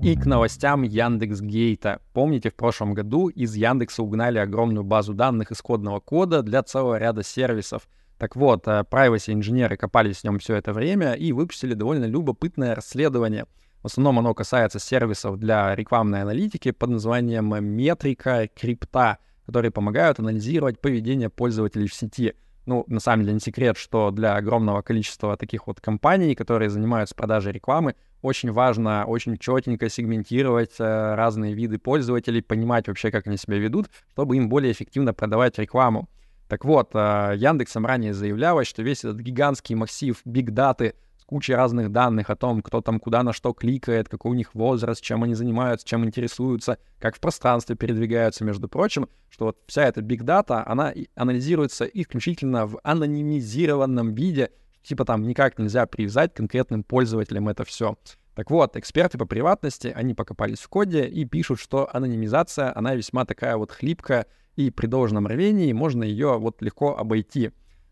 И 0.00 0.14
к 0.14 0.26
новостям 0.26 0.82
Яндекс.Гейта. 0.82 2.00
Помните, 2.12 2.50
в 2.50 2.54
прошлом 2.54 2.94
году 2.94 3.28
из 3.28 3.56
Яндекса 3.56 4.02
угнали 4.02 4.38
огромную 4.38 4.84
базу 4.84 5.12
данных 5.12 5.50
исходного 5.50 5.98
кода 5.98 6.42
для 6.42 6.62
целого 6.62 6.98
ряда 6.98 7.24
сервисов. 7.24 7.88
Так 8.16 8.36
вот, 8.36 8.68
э, 8.68 8.84
privacy-инженеры 8.88 9.76
копались 9.76 10.18
в 10.18 10.24
нем 10.24 10.38
все 10.38 10.54
это 10.54 10.72
время 10.72 11.14
и 11.14 11.32
выпустили 11.32 11.74
довольно 11.74 12.04
любопытное 12.04 12.76
расследование. 12.76 13.46
В 13.82 13.86
основном 13.86 14.20
оно 14.20 14.34
касается 14.34 14.78
сервисов 14.78 15.36
для 15.36 15.74
рекламной 15.74 16.22
аналитики 16.22 16.70
под 16.70 16.90
названием 16.90 17.52
метрика 17.64 18.48
крипта, 18.54 19.18
которые 19.46 19.72
помогают 19.72 20.20
анализировать 20.20 20.80
поведение 20.80 21.28
пользователей 21.28 21.88
в 21.88 21.94
сети. 21.94 22.34
Ну, 22.66 22.84
на 22.86 23.00
самом 23.00 23.22
деле 23.22 23.34
не 23.34 23.40
секрет, 23.40 23.76
что 23.76 24.10
для 24.10 24.36
огромного 24.36 24.82
количества 24.82 25.36
таких 25.36 25.66
вот 25.66 25.80
компаний, 25.80 26.34
которые 26.34 26.70
занимаются 26.70 27.14
продажей 27.14 27.52
рекламы, 27.52 27.94
очень 28.22 28.52
важно 28.52 29.04
очень 29.06 29.38
четенько 29.38 29.88
сегментировать 29.88 30.74
э, 30.78 31.14
разные 31.14 31.54
виды 31.54 31.78
пользователей, 31.78 32.42
понимать 32.42 32.88
вообще, 32.88 33.10
как 33.10 33.26
они 33.26 33.36
себя 33.36 33.58
ведут, 33.58 33.88
чтобы 34.12 34.36
им 34.36 34.48
более 34.48 34.72
эффективно 34.72 35.14
продавать 35.14 35.58
рекламу. 35.58 36.08
Так 36.48 36.64
вот, 36.64 36.90
э, 36.94 37.34
Яндексом 37.36 37.86
ранее 37.86 38.14
заявлялось, 38.14 38.66
что 38.66 38.82
весь 38.82 39.04
этот 39.04 39.20
гигантский 39.20 39.74
массив 39.74 40.20
биг-даты 40.24 40.94
с 41.18 41.24
кучей 41.24 41.54
разных 41.54 41.92
данных 41.92 42.30
о 42.30 42.36
том, 42.36 42.62
кто 42.62 42.80
там 42.80 42.98
куда 42.98 43.22
на 43.22 43.32
что 43.32 43.52
кликает, 43.52 44.08
какой 44.08 44.32
у 44.32 44.34
них 44.34 44.54
возраст, 44.54 45.02
чем 45.02 45.22
они 45.22 45.34
занимаются, 45.34 45.86
чем 45.86 46.04
интересуются, 46.04 46.78
как 46.98 47.16
в 47.16 47.20
пространстве 47.20 47.76
передвигаются, 47.76 48.44
между 48.44 48.68
прочим, 48.68 49.08
что 49.28 49.46
вот 49.46 49.58
вся 49.66 49.84
эта 49.84 50.00
биг-дата, 50.00 50.64
она 50.66 50.92
анализируется 51.14 51.84
исключительно 51.84 52.66
в 52.66 52.80
анонимизированном 52.82 54.14
виде, 54.14 54.50
типа 54.88 55.04
там 55.04 55.22
никак 55.22 55.58
нельзя 55.58 55.86
привязать 55.86 56.34
конкретным 56.34 56.82
пользователям 56.82 57.48
это 57.48 57.64
все. 57.64 57.96
Так 58.34 58.50
вот, 58.50 58.76
эксперты 58.76 59.18
по 59.18 59.26
приватности, 59.26 59.92
они 59.94 60.14
покопались 60.14 60.60
в 60.60 60.68
коде 60.68 61.04
и 61.04 61.24
пишут, 61.24 61.60
что 61.60 61.88
анонимизация, 61.92 62.72
она 62.76 62.94
весьма 62.94 63.24
такая 63.24 63.56
вот 63.56 63.70
хлипкая, 63.70 64.26
и 64.56 64.70
при 64.70 64.86
должном 64.86 65.26
рвении 65.26 65.72
можно 65.72 66.04
ее 66.04 66.38
вот 66.38 66.62
легко 66.62 66.96
обойти. 66.96 67.50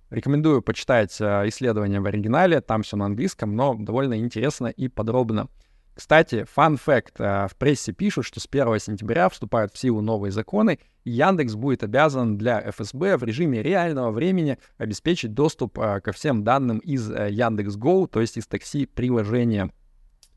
Рекомендую 0.09 0.63
почитать 0.63 1.21
э, 1.21 1.49
исследования 1.49 2.01
в 2.01 2.07
оригинале, 2.07 2.61
там 2.61 2.83
все 2.83 2.97
на 2.97 3.07
английском, 3.07 3.57
но 3.57 3.75
довольно 3.75 4.19
интересно 4.19 4.69
и 4.69 4.89
подробно. 4.89 5.49
Кстати, 5.97 6.45
фан 6.45 6.77
факт. 6.77 7.15
Э, 7.19 7.49
в 7.49 7.57
прессе 7.57 7.91
пишут, 7.91 8.27
что 8.27 8.39
с 8.39 8.47
1 8.47 8.79
сентября 8.81 9.31
вступают 9.31 9.73
в 9.73 9.79
силу 9.79 10.03
новые 10.03 10.31
законы, 10.31 10.79
и 11.05 11.11
Яндекс 11.11 11.55
будет 11.55 11.83
обязан 11.83 12.37
для 12.37 12.71
ФСБ 12.71 13.17
в 13.17 13.25
режиме 13.25 13.63
реального 13.63 14.11
времени 14.11 14.59
обеспечить 14.77 15.33
доступ 15.33 15.79
э, 15.79 16.03
ко 16.03 16.13
всем 16.13 16.45
данным 16.45 16.81
из 16.81 17.11
э, 17.11 17.31
Яндекс.Го, 17.31 18.09
то 18.09 18.21
есть 18.21 18.37
из 18.37 18.47
такси-приложения. 18.47 19.71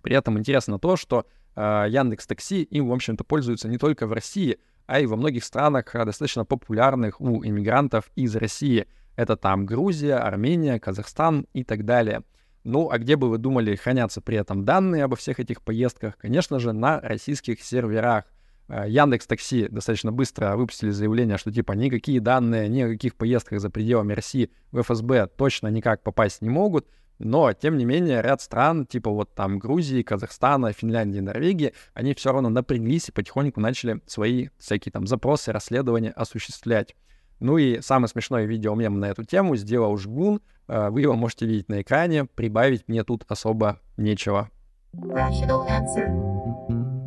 При 0.02 0.16
этом 0.16 0.40
интересно 0.40 0.80
то, 0.80 0.96
что 0.96 1.26
Яндекс 1.58 2.26
Такси 2.26 2.64
им, 2.64 2.88
в 2.88 2.94
общем-то, 2.94 3.26
пользуются 3.26 3.68
не 3.68 3.78
только 3.78 4.08
в 4.08 4.14
России, 4.14 4.60
а 4.86 5.02
и 5.02 5.06
во 5.08 5.18
многих 5.18 5.44
странах 5.44 5.92
достаточно 5.94 6.46
популярных 6.46 7.20
у 7.20 7.44
иммигрантов 7.44 8.10
из 8.16 8.34
России. 8.38 8.88
Это 9.18 9.36
там 9.36 9.66
Грузия, 9.66 10.16
Армения, 10.20 10.80
Казахстан 10.80 11.48
и 11.52 11.66
так 11.66 11.84
далее. 11.84 12.24
Ну, 12.64 12.90
а 12.90 12.98
где 12.98 13.16
бы 13.16 13.30
вы 13.30 13.38
думали 13.38 13.76
хранятся 13.76 14.22
при 14.22 14.38
этом 14.38 14.66
данные 14.66 15.06
обо 15.06 15.16
всех 15.16 15.40
этих 15.40 15.62
поездках? 15.62 16.18
Конечно 16.18 16.60
же, 16.60 16.74
на 16.74 17.00
российских 17.00 17.62
серверах. 17.62 18.26
Э, 18.68 18.86
Яндекс 18.88 19.28
Такси 19.28 19.68
достаточно 19.70 20.12
быстро 20.12 20.56
выпустили 20.56 20.92
заявление, 20.92 21.38
что 21.38 21.52
типа 21.52 21.74
никакие 21.74 22.20
данные 22.20 22.68
ни 22.70 22.82
о 22.82 22.90
каких 22.90 23.16
поездках 23.16 23.60
за 23.60 23.70
пределами 23.70 24.14
России 24.14 24.52
в 24.72 24.82
ФСБ 24.82 25.28
точно 25.28 25.68
никак 25.70 26.04
попасть 26.04 26.42
не 26.42 26.50
могут. 26.50 26.88
Но, 27.18 27.52
тем 27.52 27.78
не 27.78 27.84
менее, 27.84 28.22
ряд 28.22 28.42
стран, 28.42 28.86
типа 28.86 29.12
вот 29.12 29.36
там 29.36 29.60
Грузии, 29.60 30.04
Казахстана, 30.04 30.72
Финляндии, 30.72 31.20
Норвегии, 31.20 31.74
они 31.94 32.14
все 32.14 32.32
равно 32.32 32.48
напряглись 32.48 33.10
и 33.10 33.12
потихоньку 33.12 33.60
начали 33.60 34.02
свои 34.06 34.48
всякие 34.58 34.94
там 34.94 35.06
запросы, 35.06 35.52
расследования 35.52 36.12
осуществлять. 36.12 36.96
Ну 37.40 37.58
и 37.58 37.82
самое 37.82 38.08
смешное 38.10 38.46
видео 38.46 38.76
мем 38.76 39.00
на 39.00 39.06
эту 39.06 39.24
тему 39.24 39.56
сделал 39.56 39.98
Жгун. 39.98 40.42
Э, 40.68 40.90
вы 40.90 41.02
его 41.02 41.16
можете 41.16 41.46
видеть 41.46 41.70
на 41.70 41.82
экране. 41.82 42.26
Прибавить 42.26 42.88
мне 42.88 43.04
тут 43.04 43.26
особо 43.28 43.80
нечего. 43.98 44.50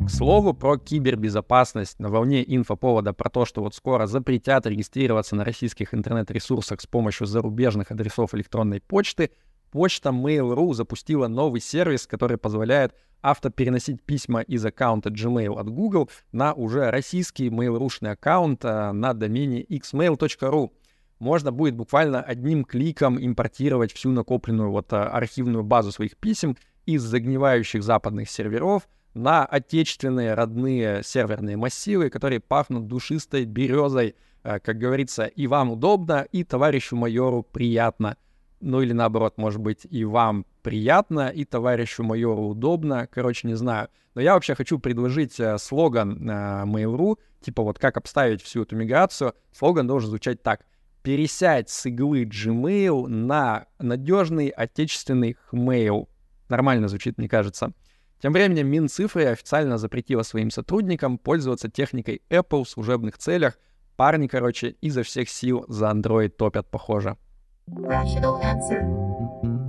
К 0.05 0.09
слову 0.09 0.53
про 0.53 0.77
кибербезопасность. 0.77 1.99
На 1.99 2.09
волне 2.09 2.43
инфоповода 2.45 3.13
про 3.13 3.29
то, 3.29 3.45
что 3.45 3.61
вот 3.61 3.75
скоро 3.75 4.05
запретят 4.05 4.65
регистрироваться 4.65 5.35
на 5.35 5.45
российских 5.45 5.93
интернет-ресурсах 5.93 6.81
с 6.81 6.87
помощью 6.87 7.27
зарубежных 7.27 7.91
адресов 7.91 8.33
электронной 8.33 8.81
почты, 8.81 9.31
почта 9.71 10.09
Mail.ru 10.09 10.73
запустила 10.73 11.27
новый 11.27 11.61
сервис, 11.61 12.05
который 12.05 12.37
позволяет 12.37 12.93
автопереносить 13.23 14.03
письма 14.03 14.41
из 14.41 14.63
аккаунта 14.63 15.09
Gmail 15.09 15.57
от 15.57 15.69
Google 15.69 16.09
на 16.31 16.53
уже 16.53 16.91
российский 16.91 17.49
mail.ru 17.49 18.11
аккаунт 18.11 18.63
э, 18.65 18.91
на 18.91 19.13
домене 19.13 19.63
xmail.ru. 19.63 20.71
Можно 21.19 21.51
будет 21.51 21.75
буквально 21.75 22.21
одним 22.21 22.65
кликом 22.65 23.17
импортировать 23.17 23.93
всю 23.93 24.11
накопленную 24.11 24.71
вот 24.71 24.91
э, 24.91 24.97
архивную 24.97 25.63
базу 25.63 25.91
своих 25.91 26.17
писем 26.17 26.57
из 26.85 27.01
загнивающих 27.01 27.81
западных 27.81 28.29
серверов 28.29 28.87
на 29.13 29.45
отечественные 29.45 30.33
родные 30.33 31.01
серверные 31.03 31.55
массивы, 31.55 32.09
которые 32.09 32.41
пахнут 32.41 32.87
душистой 32.87 33.45
березой. 33.45 34.15
Э, 34.43 34.59
как 34.59 34.77
говорится, 34.77 35.25
и 35.25 35.47
вам 35.47 35.71
удобно, 35.71 36.27
и 36.31 36.43
товарищу 36.43 36.97
майору 36.97 37.41
приятно 37.41 38.17
ну 38.63 38.81
или 38.81 38.93
наоборот, 38.93 39.37
может 39.37 39.59
быть, 39.59 39.85
и 39.89 40.05
вам 40.05 40.45
приятно, 40.63 41.29
и 41.29 41.45
товарищу 41.45 42.03
майору 42.03 42.47
удобно, 42.47 43.07
короче, 43.11 43.47
не 43.47 43.53
знаю. 43.53 43.89
Но 44.15 44.21
я 44.21 44.33
вообще 44.33 44.55
хочу 44.55 44.79
предложить 44.79 45.39
э, 45.39 45.57
слоган 45.57 46.29
э, 46.29 46.63
Mail.ru, 46.65 47.17
типа 47.41 47.61
вот 47.63 47.77
как 47.77 47.97
обставить 47.97 48.41
всю 48.41 48.63
эту 48.63 48.75
миграцию. 48.75 49.33
Слоган 49.51 49.85
должен 49.85 50.09
звучать 50.09 50.41
так. 50.41 50.65
Пересядь 51.03 51.69
с 51.69 51.85
иглы 51.85 52.23
Gmail 52.23 53.07
на 53.07 53.65
надежный 53.79 54.47
отечественный 54.47 55.37
Hmail. 55.51 56.07
Нормально 56.49 56.87
звучит, 56.87 57.17
мне 57.17 57.27
кажется. 57.27 57.73
Тем 58.21 58.31
временем 58.31 58.67
Минцифры 58.67 59.25
официально 59.25 59.77
запретила 59.77 60.23
своим 60.23 60.49
сотрудникам 60.49 61.17
пользоваться 61.17 61.69
техникой 61.69 62.21
Apple 62.29 62.63
в 62.63 62.69
служебных 62.69 63.17
целях. 63.17 63.57
Парни, 63.97 64.27
короче, 64.27 64.75
изо 64.79 65.03
всех 65.03 65.29
сил 65.29 65.65
за 65.67 65.87
Android 65.91 66.29
топят, 66.29 66.69
похоже. 66.71 67.17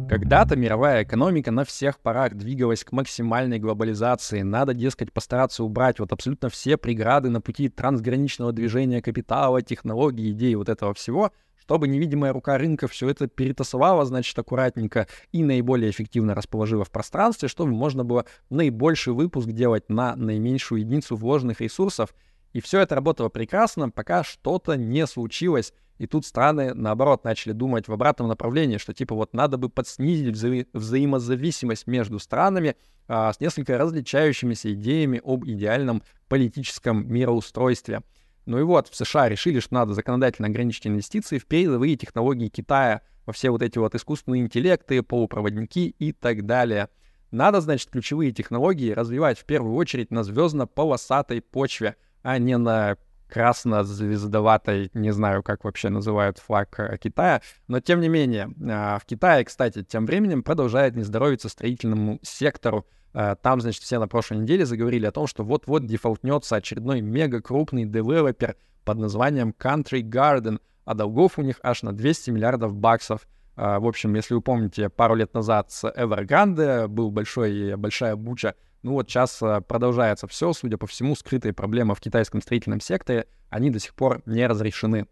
Когда-то 0.09 0.55
мировая 0.55 1.03
экономика 1.03 1.51
на 1.51 1.65
всех 1.65 1.99
парах 1.99 2.35
двигалась 2.35 2.85
к 2.85 2.93
максимальной 2.93 3.59
глобализации. 3.59 4.43
Надо, 4.43 4.75
дескать, 4.75 5.13
постараться 5.13 5.65
убрать 5.65 5.99
вот 5.99 6.13
абсолютно 6.13 6.51
все 6.51 6.77
преграды 6.77 7.31
на 7.31 7.41
пути 7.41 7.71
трансграничного 7.71 8.53
движения 8.53 9.01
капитала, 9.01 9.63
технологий, 9.63 10.31
идей 10.31 10.55
вот 10.57 10.69
этого 10.69 10.93
всего, 10.93 11.33
чтобы 11.59 11.89
невидимая 11.89 12.35
рука 12.35 12.59
рынка 12.59 12.87
все 12.87 13.09
это 13.09 13.29
перетасовала, 13.29 14.05
значит, 14.05 14.39
аккуратненько 14.39 15.09
и 15.33 15.43
наиболее 15.43 15.91
эффективно 15.91 16.35
расположила 16.35 16.85
в 16.85 16.91
пространстве, 16.91 17.49
чтобы 17.49 17.73
можно 17.73 18.05
было 18.05 18.27
наибольший 18.51 19.15
выпуск 19.15 19.49
делать 19.49 19.89
на 19.89 20.15
наименьшую 20.17 20.83
единицу 20.83 21.17
вложенных 21.17 21.63
ресурсов. 21.63 22.15
И 22.55 22.61
все 22.61 22.81
это 22.81 22.95
работало 22.95 23.29
прекрасно, 23.29 23.91
пока 23.91 24.23
что-то 24.23 24.77
не 24.77 25.07
случилось. 25.09 25.75
И 25.99 26.07
тут 26.07 26.25
страны, 26.25 26.73
наоборот, 26.73 27.25
начали 27.25 27.53
думать 27.53 27.89
в 27.89 27.93
обратном 27.93 28.29
направлении, 28.29 28.79
что 28.79 28.95
типа 28.95 29.15
вот 29.15 29.35
надо 29.35 29.59
бы 29.59 29.69
подснизить 29.69 30.35
вза- 30.35 30.67
взаимозависимость 30.73 31.89
между 31.89 32.21
странами 32.21 32.77
а, 33.09 33.33
с 33.33 33.41
несколько 33.41 33.77
различающимися 33.77 34.73
идеями 34.73 35.21
об 35.25 35.45
идеальном 35.45 36.03
политическом 36.29 37.13
мироустройстве. 37.13 38.03
Ну 38.47 38.61
и 38.61 38.63
вот, 38.63 38.89
в 38.89 38.95
США 38.95 39.29
решили, 39.29 39.59
что 39.59 39.75
надо 39.75 39.95
законодательно 39.95 40.47
ограничить 40.47 40.87
инвестиции 40.87 41.39
в 41.39 41.47
передовые 41.47 41.97
технологии 41.97 42.49
Китая, 42.49 43.03
во 43.27 43.33
все 43.33 43.51
вот 43.51 43.63
эти 43.63 43.79
вот 43.79 43.97
искусственные 43.97 44.43
интеллекты, 44.43 45.03
полупроводники 45.03 45.89
и 45.99 46.13
так 46.13 46.47
далее. 46.47 46.89
Надо, 47.33 47.61
значит, 47.61 47.91
ключевые 47.91 48.31
технологии 48.31 48.93
развивать 48.93 49.41
в 49.41 49.45
первую 49.45 49.75
очередь 49.75 50.13
на 50.13 50.23
звездно-полосатой 50.23 51.41
почве, 51.41 51.97
а 52.25 52.39
не 52.39 52.57
на 52.57 52.97
красно-звездоватой, 53.29 54.91
не 54.95 55.13
знаю, 55.13 55.43
как 55.43 55.65
вообще 55.65 55.91
называют 55.91 56.39
флаг 56.39 56.79
э, 56.79 56.97
Китая, 56.99 57.43
но 57.69 57.81
тем 57.81 58.01
не 58.01 58.09
менее, 58.09 58.51
а, 58.69 58.99
в 58.99 59.05
Китае, 59.05 59.45
кстати, 59.45 59.83
тем 59.83 60.07
временем 60.07 60.43
продолжает 60.43 60.97
не 60.97 61.03
здоровиться 61.03 61.49
строительному 61.49 62.19
сектору. 62.23 62.87
А, 63.13 63.35
там, 63.35 63.61
значит, 63.61 63.83
все 63.83 63.99
на 63.99 64.09
прошлой 64.09 64.39
неделе 64.39 64.65
заговорили 64.65 65.07
о 65.07 65.13
том, 65.13 65.27
что 65.27 65.45
вот-вот 65.45 65.87
дефолтнется 65.87 66.57
очередной 66.57 67.01
мега 67.01 67.43
крупный 67.43 67.85
девелопер 67.85 68.57
под 68.85 68.99
названием 68.99 69.55
Country 69.59 70.03
Garden, 70.03 70.61
а 70.85 70.95
долгов 70.95 71.39
у 71.39 71.43
них 71.43 71.59
аж 71.63 71.83
на 71.83 71.93
200 71.93 72.31
миллиардов 72.31 72.75
баксов. 72.75 73.27
А, 73.57 73.81
в 73.81 73.87
общем, 73.87 74.15
если 74.15 74.35
вы 74.35 74.41
помните, 74.41 74.89
пару 74.89 75.15
лет 75.15 75.35
назад 75.35 75.71
с 75.71 75.85
Evergrande 75.85 76.89
был 76.89 77.11
большой, 77.11 77.77
большая 77.77 78.17
буча 78.17 78.55
ну 78.85 78.93
вот 78.93 79.09
сейчас 79.09 79.41
э, 79.43 79.63
продолжается 79.63 80.27
все, 80.29 80.53
судя 80.53 80.77
по 80.77 80.87
всему, 80.87 81.17
скрытые 81.17 81.55
проблемы 81.55 81.95
в 81.95 82.01
китайском 82.01 82.43
строительном 82.43 82.81
секторе, 82.81 83.27
они 83.49 83.71
до 83.71 83.81
сих 83.81 83.95
пор 83.95 84.23
не 84.27 84.47
разрешены. 84.47 85.07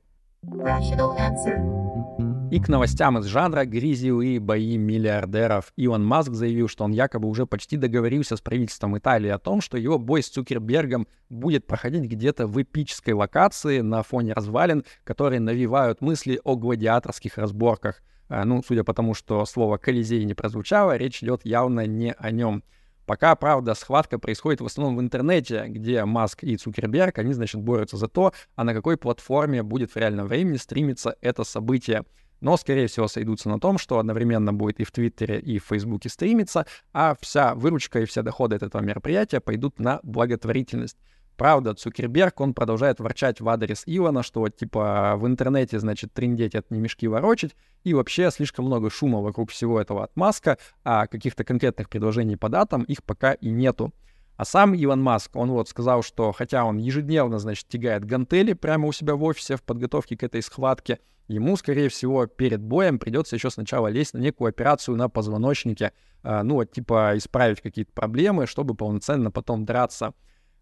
И 2.50 2.60
к 2.60 2.68
новостям 2.68 3.18
из 3.18 3.24
жанра 3.24 3.64
грязевые 3.64 4.38
бои 4.38 4.76
миллиардеров. 4.76 5.72
Илон 5.76 6.04
Маск 6.04 6.32
заявил, 6.32 6.68
что 6.68 6.84
он 6.84 6.92
якобы 6.92 7.26
уже 7.28 7.46
почти 7.46 7.78
договорился 7.78 8.36
с 8.36 8.42
правительством 8.42 8.98
Италии 8.98 9.30
о 9.30 9.38
том, 9.38 9.62
что 9.62 9.78
его 9.78 9.98
бой 9.98 10.22
с 10.22 10.28
Цукербергом 10.28 11.08
будет 11.30 11.66
проходить 11.66 12.10
где-то 12.10 12.46
в 12.46 12.60
эпической 12.60 13.14
локации 13.14 13.80
на 13.80 14.02
фоне 14.02 14.34
развалин, 14.34 14.84
которые 15.02 15.40
навевают 15.40 16.02
мысли 16.02 16.38
о 16.44 16.56
гладиаторских 16.56 17.38
разборках. 17.38 18.02
Э, 18.28 18.44
ну, 18.44 18.62
судя 18.62 18.84
по 18.84 18.92
тому, 18.92 19.14
что 19.14 19.46
слово 19.46 19.78
«колизей» 19.78 20.24
не 20.24 20.34
прозвучало, 20.34 20.94
речь 20.98 21.22
идет 21.22 21.46
явно 21.46 21.86
не 21.86 22.12
о 22.12 22.30
нем. 22.30 22.64
Пока, 23.12 23.36
правда, 23.36 23.74
схватка 23.74 24.18
происходит 24.18 24.62
в 24.62 24.64
основном 24.64 24.96
в 24.96 25.00
интернете, 25.02 25.66
где 25.68 26.02
Маск 26.06 26.44
и 26.44 26.56
Цукерберг, 26.56 27.18
они, 27.18 27.34
значит, 27.34 27.60
борются 27.60 27.98
за 27.98 28.08
то, 28.08 28.32
а 28.56 28.64
на 28.64 28.72
какой 28.72 28.96
платформе 28.96 29.62
будет 29.62 29.90
в 29.90 29.96
реальном 29.98 30.28
времени 30.28 30.56
стримиться 30.56 31.16
это 31.20 31.44
событие. 31.44 32.06
Но, 32.40 32.56
скорее 32.56 32.86
всего, 32.86 33.08
сойдутся 33.08 33.50
на 33.50 33.60
том, 33.60 33.76
что 33.76 33.98
одновременно 33.98 34.54
будет 34.54 34.80
и 34.80 34.84
в 34.84 34.92
Твиттере, 34.92 35.40
и 35.40 35.58
в 35.58 35.64
Фейсбуке 35.64 36.08
стримиться, 36.08 36.64
а 36.94 37.14
вся 37.20 37.54
выручка 37.54 38.00
и 38.00 38.06
все 38.06 38.22
доходы 38.22 38.56
от 38.56 38.62
этого 38.62 38.80
мероприятия 38.80 39.40
пойдут 39.40 39.78
на 39.78 40.00
благотворительность. 40.02 40.96
Правда, 41.42 41.74
Цукерберг, 41.74 42.40
он 42.40 42.54
продолжает 42.54 43.00
ворчать 43.00 43.40
в 43.40 43.48
адрес 43.48 43.82
Илона, 43.86 44.22
что 44.22 44.48
типа, 44.48 45.14
в 45.16 45.26
интернете, 45.26 45.80
значит, 45.80 46.12
триндеть— 46.12 46.54
это 46.54 46.72
не 46.72 46.78
мешки 46.78 47.08
ворочать, 47.08 47.56
и 47.82 47.94
вообще 47.94 48.30
слишком 48.30 48.66
много 48.66 48.90
шума 48.90 49.18
вокруг 49.20 49.50
всего 49.50 49.80
этого 49.80 50.04
от 50.04 50.14
Маска, 50.14 50.58
а 50.84 51.08
каких-то 51.08 51.42
конкретных 51.42 51.88
предложений 51.88 52.36
по 52.36 52.48
датам 52.48 52.84
их 52.84 53.02
пока 53.02 53.32
и 53.32 53.50
нету. 53.50 53.92
А 54.36 54.44
сам 54.44 54.72
Илон 54.72 55.02
Маск, 55.02 55.34
он 55.34 55.50
вот 55.50 55.68
сказал, 55.68 56.04
что 56.04 56.30
хотя 56.30 56.64
он 56.64 56.78
ежедневно, 56.78 57.40
значит, 57.40 57.66
тягает 57.66 58.04
гантели 58.04 58.52
прямо 58.52 58.86
у 58.86 58.92
себя 58.92 59.16
в 59.16 59.24
офисе 59.24 59.56
в 59.56 59.64
подготовке 59.64 60.16
к 60.16 60.22
этой 60.22 60.42
схватке, 60.42 61.00
ему, 61.26 61.56
скорее 61.56 61.88
всего, 61.88 62.26
перед 62.26 62.62
боем 62.62 63.00
придется 63.00 63.34
еще 63.34 63.50
сначала 63.50 63.88
лезть 63.88 64.14
на 64.14 64.18
некую 64.18 64.50
операцию 64.50 64.96
на 64.96 65.08
позвоночнике, 65.08 65.90
э, 66.22 66.42
ну 66.44 66.54
вот 66.54 66.70
типа 66.70 67.14
исправить 67.16 67.60
какие-то 67.60 67.92
проблемы, 67.92 68.46
чтобы 68.46 68.76
полноценно 68.76 69.32
потом 69.32 69.64
драться. 69.64 70.14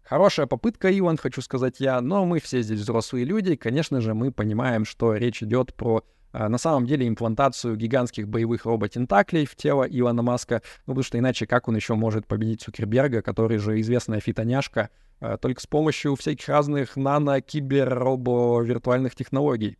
Хорошая 0.03 0.45
попытка, 0.45 0.97
Иван, 0.97 1.17
хочу 1.17 1.41
сказать 1.41 1.79
я, 1.79 1.99
но 2.01 2.25
мы 2.25 2.39
все 2.39 2.61
здесь 2.61 2.79
взрослые 2.79 3.25
люди, 3.25 3.51
и, 3.51 3.57
конечно 3.57 4.01
же, 4.01 4.13
мы 4.13 4.31
понимаем, 4.31 4.85
что 4.85 5.15
речь 5.15 5.41
идет 5.41 5.73
про 5.73 6.03
а, 6.33 6.49
на 6.49 6.57
самом 6.57 6.85
деле 6.85 7.07
имплантацию 7.07 7.75
гигантских 7.75 8.27
боевых 8.27 8.65
роботентаклей 8.65 9.45
в 9.45 9.55
тело 9.55 9.83
Илона 9.83 10.21
Маска, 10.21 10.61
ну 10.85 10.93
потому 10.93 11.03
что 11.03 11.17
иначе 11.19 11.47
как 11.47 11.67
он 11.67 11.75
еще 11.75 11.95
может 11.95 12.25
победить 12.27 12.61
Цукерберга, 12.61 13.21
который 13.21 13.57
же 13.57 13.81
известная 13.81 14.21
фитоняшка, 14.21 14.89
а, 15.19 15.35
только 15.37 15.61
с 15.61 15.67
помощью 15.67 16.15
всяких 16.15 16.47
разных 16.47 16.95
нано-кибер-робо-виртуальных 16.95 19.15
технологий. 19.15 19.77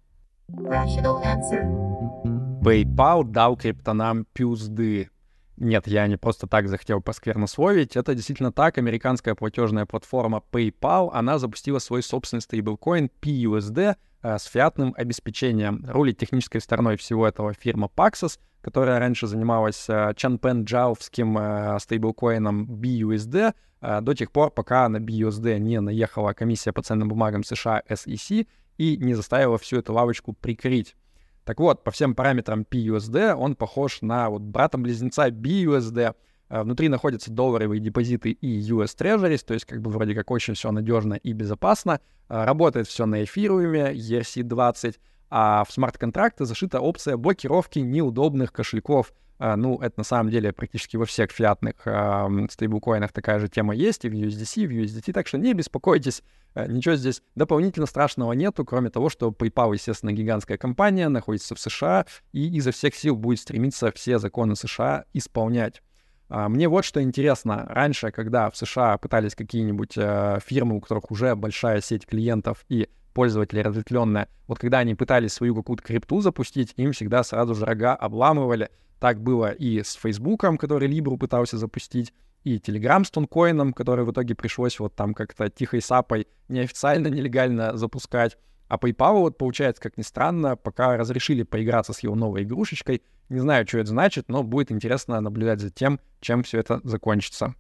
PayPal 2.62 3.24
дал 3.24 3.56
криптонам 3.58 4.28
пюзды. 4.34 5.10
Нет, 5.58 5.88
я 5.88 6.08
не 6.08 6.18
просто 6.18 6.48
так 6.48 6.68
захотел 6.68 7.02
посквернословить. 7.02 7.96
Это 7.96 8.16
действительно 8.16 8.52
так. 8.52 8.78
Американская 8.78 9.36
платежная 9.36 9.86
платформа 9.86 10.42
PayPal, 10.52 11.12
она 11.14 11.38
запустила 11.38 11.80
свой 11.80 12.02
собственный 12.02 12.42
стейблкоин 12.42 13.10
PUSD 13.22 13.96
э, 14.24 14.38
с 14.38 14.46
фиатным 14.46 14.94
обеспечением. 14.98 15.86
Рулит 15.88 16.18
технической 16.18 16.62
стороной 16.62 16.98
всего 16.98 17.28
этого 17.28 17.54
фирма 17.54 17.90
Paxos, 17.96 18.40
которая 18.62 19.00
раньше 19.00 19.28
занималась 19.28 19.86
э, 19.88 20.14
Чанпен 20.16 20.64
Джаовским 20.64 21.38
э, 21.38 21.80
стейблкоином 21.80 22.66
BUSD, 22.66 23.54
до 23.82 24.14
тех 24.14 24.32
пор, 24.32 24.52
пока 24.52 24.88
на 24.90 24.98
BUSD 24.98 25.58
не 25.58 25.82
наехала 25.82 26.34
комиссия 26.34 26.72
по 26.72 26.84
ценным 26.84 27.10
бумагам 27.10 27.44
США 27.44 27.82
SEC 27.90 28.46
и 28.78 28.98
не 28.98 29.16
заставила 29.16 29.58
всю 29.58 29.78
эту 29.80 29.94
лавочку 29.94 30.34
прикрыть. 30.34 30.96
Так 31.44 31.60
вот, 31.60 31.84
по 31.84 31.92
всем 31.92 32.16
параметрам 32.16 32.62
PUSD 32.62 33.34
он 33.34 33.56
похож 33.56 34.02
на 34.02 34.30
вот 34.30 34.42
брата-близнеца 34.42 35.30
BUSD. 35.30 36.16
Э, 36.50 36.64
внутри 36.64 36.90
находятся 36.90 37.32
долларовые 37.32 37.80
депозиты 37.80 38.32
и 38.32 38.62
US 38.72 38.96
Treasuries, 38.98 39.44
то 39.46 39.54
есть 39.54 39.66
как 39.66 39.82
бы 39.82 39.90
вроде 39.90 40.14
как 40.14 40.30
очень 40.30 40.54
все 40.54 40.72
надежно 40.72 41.16
и 41.16 41.34
безопасно. 41.34 42.00
Э, 42.30 42.46
работает 42.46 42.88
все 42.88 43.06
на 43.06 43.24
эфируме 43.24 43.94
ERC-20, 43.94 44.98
а 45.30 45.64
в 45.64 45.72
смарт-контракты 45.72 46.46
зашита 46.46 46.80
опция 46.80 47.18
блокировки 47.18 47.80
неудобных 47.80 48.52
кошельков. 48.52 49.14
Uh, 49.40 49.56
ну, 49.56 49.80
это 49.80 49.96
на 49.98 50.04
самом 50.04 50.30
деле 50.30 50.54
практически 50.54 50.98
во 50.98 51.06
всех 51.06 51.32
фиатных 51.32 51.88
uh, 51.88 52.52
стейблкоинах 52.52 53.12
такая 53.12 53.40
же 53.40 53.48
тема 53.48 53.74
есть, 53.74 54.06
и 54.06 54.10
в 54.10 54.14
USDC, 54.14 54.62
и 54.62 54.68
в 54.68 54.72
USDT, 54.72 55.14
так 55.14 55.26
что 55.26 55.40
не 55.40 55.56
беспокойтесь, 55.56 56.22
ничего 56.56 56.96
здесь 56.96 57.22
дополнительно 57.36 57.86
страшного 57.86 58.34
нету, 58.34 58.66
кроме 58.66 58.90
того, 58.90 59.10
что 59.10 59.30
PayPal, 59.30 59.74
естественно, 59.74 60.12
гигантская 60.12 60.58
компания, 60.58 61.10
находится 61.10 61.56
в 61.56 61.60
США, 61.60 62.06
и 62.34 62.56
изо 62.58 62.72
всех 62.72 62.96
сил 62.96 63.16
будет 63.16 63.40
стремиться 63.40 63.92
все 63.92 64.20
законы 64.20 64.56
США 64.56 65.06
исполнять. 65.14 65.82
Мне 66.30 66.70
вот 66.70 66.86
что 66.86 67.02
интересно. 67.02 67.66
Раньше, 67.68 68.12
когда 68.12 68.50
в 68.50 68.56
США 68.56 68.98
пытались 68.98 69.36
какие-нибудь 69.36 69.98
э, 69.98 70.40
фирмы, 70.46 70.78
у 70.78 70.80
которых 70.80 71.12
уже 71.12 71.36
большая 71.36 71.82
сеть 71.82 72.06
клиентов 72.06 72.64
и 72.70 72.88
пользователи 73.14 73.60
разветвленная, 73.60 74.30
вот 74.48 74.58
когда 74.58 74.80
они 74.80 74.96
пытались 74.96 75.34
свою 75.34 75.54
какую-то 75.54 75.84
крипту 75.84 76.22
запустить, 76.22 76.74
им 76.78 76.94
всегда 76.94 77.24
сразу 77.24 77.54
же 77.54 77.66
рога 77.66 77.96
обламывали, 77.96 78.70
так 79.02 79.22
было 79.22 79.52
и 79.52 79.84
с 79.84 79.96
Фейсбуком, 79.96 80.58
который 80.58 80.88
Libru 80.88 81.18
пытался 81.18 81.58
запустить, 81.58 82.14
и 82.44 82.58
Telegram 82.58 83.04
с 83.04 83.12
тонкоином, 83.12 83.74
который 83.74 84.06
в 84.06 84.12
итоге 84.12 84.36
пришлось 84.36 84.80
вот 84.80 84.96
там 84.96 85.14
как-то 85.14 85.50
тихой 85.50 85.82
сапой 85.82 86.28
неофициально, 86.48 87.08
нелегально 87.08 87.78
запускать. 87.78 88.38
А 88.68 88.78
PayPal, 88.78 89.20
вот 89.20 89.38
получается, 89.38 89.82
как 89.82 89.98
ни 89.98 90.02
странно, 90.02 90.56
пока 90.56 90.96
разрешили 90.96 91.44
поиграться 91.44 91.94
с 91.94 92.00
его 92.00 92.16
новой 92.16 92.44
игрушечкой. 92.44 93.02
Не 93.30 93.40
знаю, 93.40 93.68
что 93.68 93.80
это 93.80 93.90
значит, 93.90 94.30
но 94.30 94.44
будет 94.44 94.72
интересно 94.72 95.20
наблюдать 95.20 95.60
за 95.60 95.70
тем, 95.72 96.00
чем 96.20 96.44
все 96.44 96.60
это 96.60 96.80
закончится. 96.84 97.54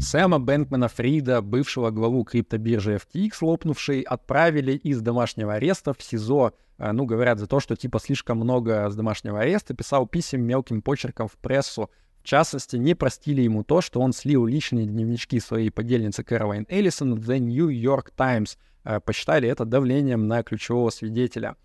Сэма 0.00 0.38
Бэнкмана 0.38 0.88
Фрида, 0.88 1.40
бывшего 1.40 1.90
главу 1.90 2.24
криптобиржи 2.24 2.96
FTX, 2.96 3.32
лопнувшей, 3.40 4.02
отправили 4.02 4.72
из 4.72 5.00
домашнего 5.00 5.54
ареста 5.54 5.94
в 5.94 6.02
СИЗО. 6.02 6.52
Э, 6.78 6.92
ну, 6.92 7.04
говорят 7.04 7.38
за 7.38 7.46
то, 7.46 7.60
что 7.60 7.76
типа 7.76 7.98
слишком 7.98 8.38
много 8.38 8.90
с 8.90 8.96
домашнего 8.96 9.40
ареста, 9.40 9.74
писал 9.74 10.06
писем 10.06 10.42
мелким 10.42 10.82
почерком 10.82 11.28
в 11.28 11.36
прессу. 11.36 11.90
В 12.20 12.24
частности, 12.24 12.76
не 12.76 12.94
простили 12.94 13.42
ему 13.42 13.62
то, 13.62 13.80
что 13.80 14.00
он 14.00 14.12
слил 14.12 14.46
личные 14.46 14.86
дневнички 14.86 15.38
своей 15.38 15.70
подельницы 15.70 16.24
Кэролайн 16.24 16.66
Эллисон 16.68 17.14
в 17.14 17.30
The 17.30 17.38
New 17.38 17.68
York 17.68 18.10
Times. 18.10 18.58
Э, 18.84 19.00
посчитали 19.00 19.48
это 19.48 19.64
давлением 19.64 20.26
на 20.26 20.42
ключевого 20.42 20.90
свидетеля. 20.90 21.56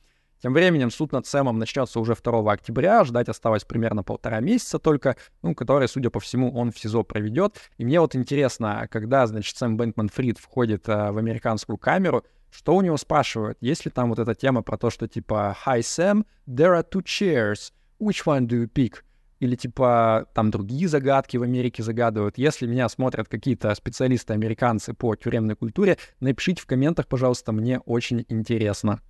Тем 0.42 0.54
временем 0.54 0.90
суд 0.90 1.12
над 1.12 1.28
Сэмом 1.28 1.60
начнется 1.60 2.00
уже 2.00 2.16
2 2.16 2.52
октября, 2.52 3.04
ждать 3.04 3.30
осталось 3.30 3.64
примерно 3.64 4.02
полтора 4.02 4.40
месяца 4.40 4.80
только, 4.80 5.16
ну, 5.44 5.54
который, 5.54 5.88
судя 5.88 6.10
по 6.10 6.20
всему, 6.20 6.52
он 6.52 6.72
в 6.72 6.80
СИЗО 6.80 7.04
проведет. 7.04 7.58
И 7.78 7.86
мне 7.86 8.00
вот 8.00 8.16
интересно, 8.16 8.88
когда, 8.90 9.28
значит, 9.28 9.56
Сэм 9.56 9.78
Бэнкман 9.78 10.10
Фрид 10.10 10.40
входит 10.40 10.90
а, 10.90 11.12
в 11.12 11.20
американскую 11.20 11.78
камеру, 11.78 12.26
Что 12.52 12.76
у 12.76 12.82
него 12.82 12.98
спрашивают? 12.98 13.58
Есть 13.62 13.86
ли 13.86 13.92
там 13.92 14.10
вот 14.10 14.20
эта 14.20 14.36
тема 14.36 14.62
про 14.62 14.78
то, 14.78 14.90
что 14.90 15.08
типа 15.08 15.58
«Hi, 15.66 15.80
Sam, 15.80 16.26
there 16.48 16.78
are 16.78 16.86
two 16.88 17.04
chairs. 17.04 17.72
Which 18.00 18.26
one 18.26 18.42
do 18.42 18.64
you 18.64 18.70
pick?» 18.72 18.98
Или 19.40 19.56
типа 19.56 20.28
там 20.36 20.52
другие 20.52 20.88
загадки 20.88 21.38
в 21.38 21.44
Америке 21.44 21.82
загадывают. 21.82 22.38
Если 22.38 22.68
меня 22.68 22.88
смотрят 22.90 23.28
какие-то 23.28 23.74
специалисты-американцы 23.74 24.94
по 24.94 25.16
тюремной 25.16 25.56
культуре, 25.56 25.98
напишите 26.20 26.62
в 26.62 26.68
комментах, 26.68 27.08
пожалуйста, 27.08 27.52
мне 27.52 27.80
очень 27.80 28.26
интересно. 28.30 29.02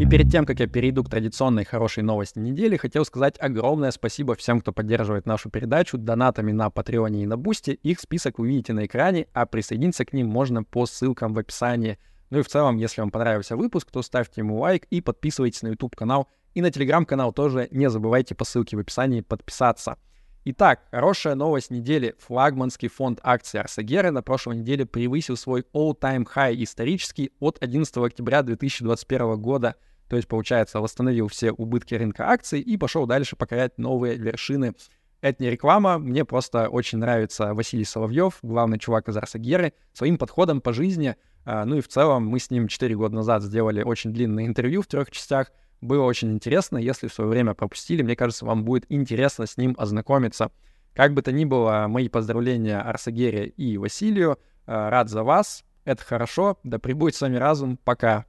И 0.00 0.06
перед 0.06 0.30
тем, 0.30 0.46
как 0.46 0.60
я 0.60 0.66
перейду 0.66 1.04
к 1.04 1.10
традиционной 1.10 1.64
хорошей 1.64 2.02
новости 2.02 2.38
недели, 2.38 2.76
хотел 2.76 3.04
сказать 3.04 3.36
огромное 3.38 3.90
спасибо 3.90 4.34
всем, 4.34 4.60
кто 4.60 4.72
поддерживает 4.72 5.26
нашу 5.26 5.50
передачу 5.50 5.98
донатами 5.98 6.52
на 6.52 6.70
Патреоне 6.70 7.22
и 7.22 7.26
на 7.26 7.36
Бусте. 7.36 7.74
Их 7.74 8.00
список 8.00 8.38
вы 8.38 8.48
видите 8.48 8.72
на 8.72 8.86
экране, 8.86 9.26
а 9.32 9.46
присоединиться 9.46 10.04
к 10.04 10.12
ним 10.12 10.28
можно 10.28 10.62
по 10.62 10.86
ссылкам 10.86 11.34
в 11.34 11.38
описании. 11.38 11.98
Ну 12.30 12.38
и 12.38 12.42
в 12.42 12.48
целом, 12.48 12.76
если 12.76 13.00
вам 13.00 13.10
понравился 13.10 13.56
выпуск, 13.56 13.90
то 13.90 14.02
ставьте 14.02 14.40
ему 14.40 14.58
лайк 14.58 14.86
и 14.90 15.00
подписывайтесь 15.00 15.62
на 15.62 15.68
YouTube-канал. 15.68 16.28
И 16.54 16.62
на 16.62 16.66
Telegram-канал 16.66 17.32
тоже 17.32 17.68
не 17.70 17.90
забывайте 17.90 18.34
по 18.34 18.44
ссылке 18.44 18.76
в 18.76 18.80
описании 18.80 19.20
подписаться. 19.20 19.96
Итак, 20.44 20.80
хорошая 20.90 21.34
новость 21.34 21.70
недели. 21.70 22.14
Флагманский 22.18 22.88
фонд 22.88 23.20
акций 23.22 23.60
Арсагеры 23.60 24.10
на 24.10 24.22
прошлой 24.22 24.56
неделе 24.56 24.86
превысил 24.86 25.36
свой 25.36 25.66
all-time 25.74 26.26
high 26.34 26.62
исторический 26.62 27.32
от 27.40 27.62
11 27.62 27.96
октября 27.98 28.42
2021 28.42 29.40
года— 29.40 29.76
то 30.10 30.16
есть, 30.16 30.26
получается, 30.26 30.80
восстановил 30.80 31.28
все 31.28 31.52
убытки 31.52 31.94
рынка 31.94 32.28
акций 32.28 32.60
и 32.60 32.76
пошел 32.76 33.06
дальше 33.06 33.36
покорять 33.36 33.78
новые 33.78 34.16
вершины. 34.16 34.74
Это 35.20 35.40
не 35.40 35.50
реклама, 35.50 35.98
мне 35.98 36.24
просто 36.24 36.68
очень 36.68 36.98
нравится 36.98 37.54
Василий 37.54 37.84
Соловьев, 37.84 38.40
главный 38.42 38.80
чувак 38.80 39.08
из 39.08 39.16
Арсагеры, 39.16 39.72
своим 39.92 40.18
подходом 40.18 40.60
по 40.60 40.72
жизни. 40.72 41.14
А, 41.44 41.64
ну 41.64 41.76
и 41.76 41.80
в 41.80 41.86
целом 41.86 42.26
мы 42.26 42.40
с 42.40 42.50
ним 42.50 42.66
4 42.66 42.96
года 42.96 43.14
назад 43.14 43.44
сделали 43.44 43.82
очень 43.82 44.12
длинное 44.12 44.46
интервью 44.46 44.82
в 44.82 44.88
трех 44.88 45.12
частях. 45.12 45.52
Было 45.80 46.04
очень 46.04 46.32
интересно. 46.32 46.78
Если 46.78 47.08
в 47.08 47.14
свое 47.14 47.30
время 47.30 47.54
пропустили, 47.54 48.02
мне 48.02 48.16
кажется, 48.16 48.44
вам 48.44 48.64
будет 48.64 48.84
интересно 48.88 49.46
с 49.46 49.56
ним 49.56 49.74
ознакомиться. 49.78 50.50
Как 50.94 51.14
бы 51.14 51.22
то 51.22 51.32
ни 51.32 51.44
было, 51.44 51.86
мои 51.88 52.08
поздравления 52.08 52.80
Арсагере 52.80 53.46
и 53.46 53.78
Василию. 53.78 54.38
А, 54.66 54.90
рад 54.90 55.08
за 55.08 55.22
вас. 55.22 55.64
Это 55.84 56.04
хорошо. 56.04 56.58
Да 56.64 56.78
пребудет 56.78 57.16
с 57.16 57.20
вами 57.20 57.36
разум. 57.36 57.78
Пока. 57.84 58.26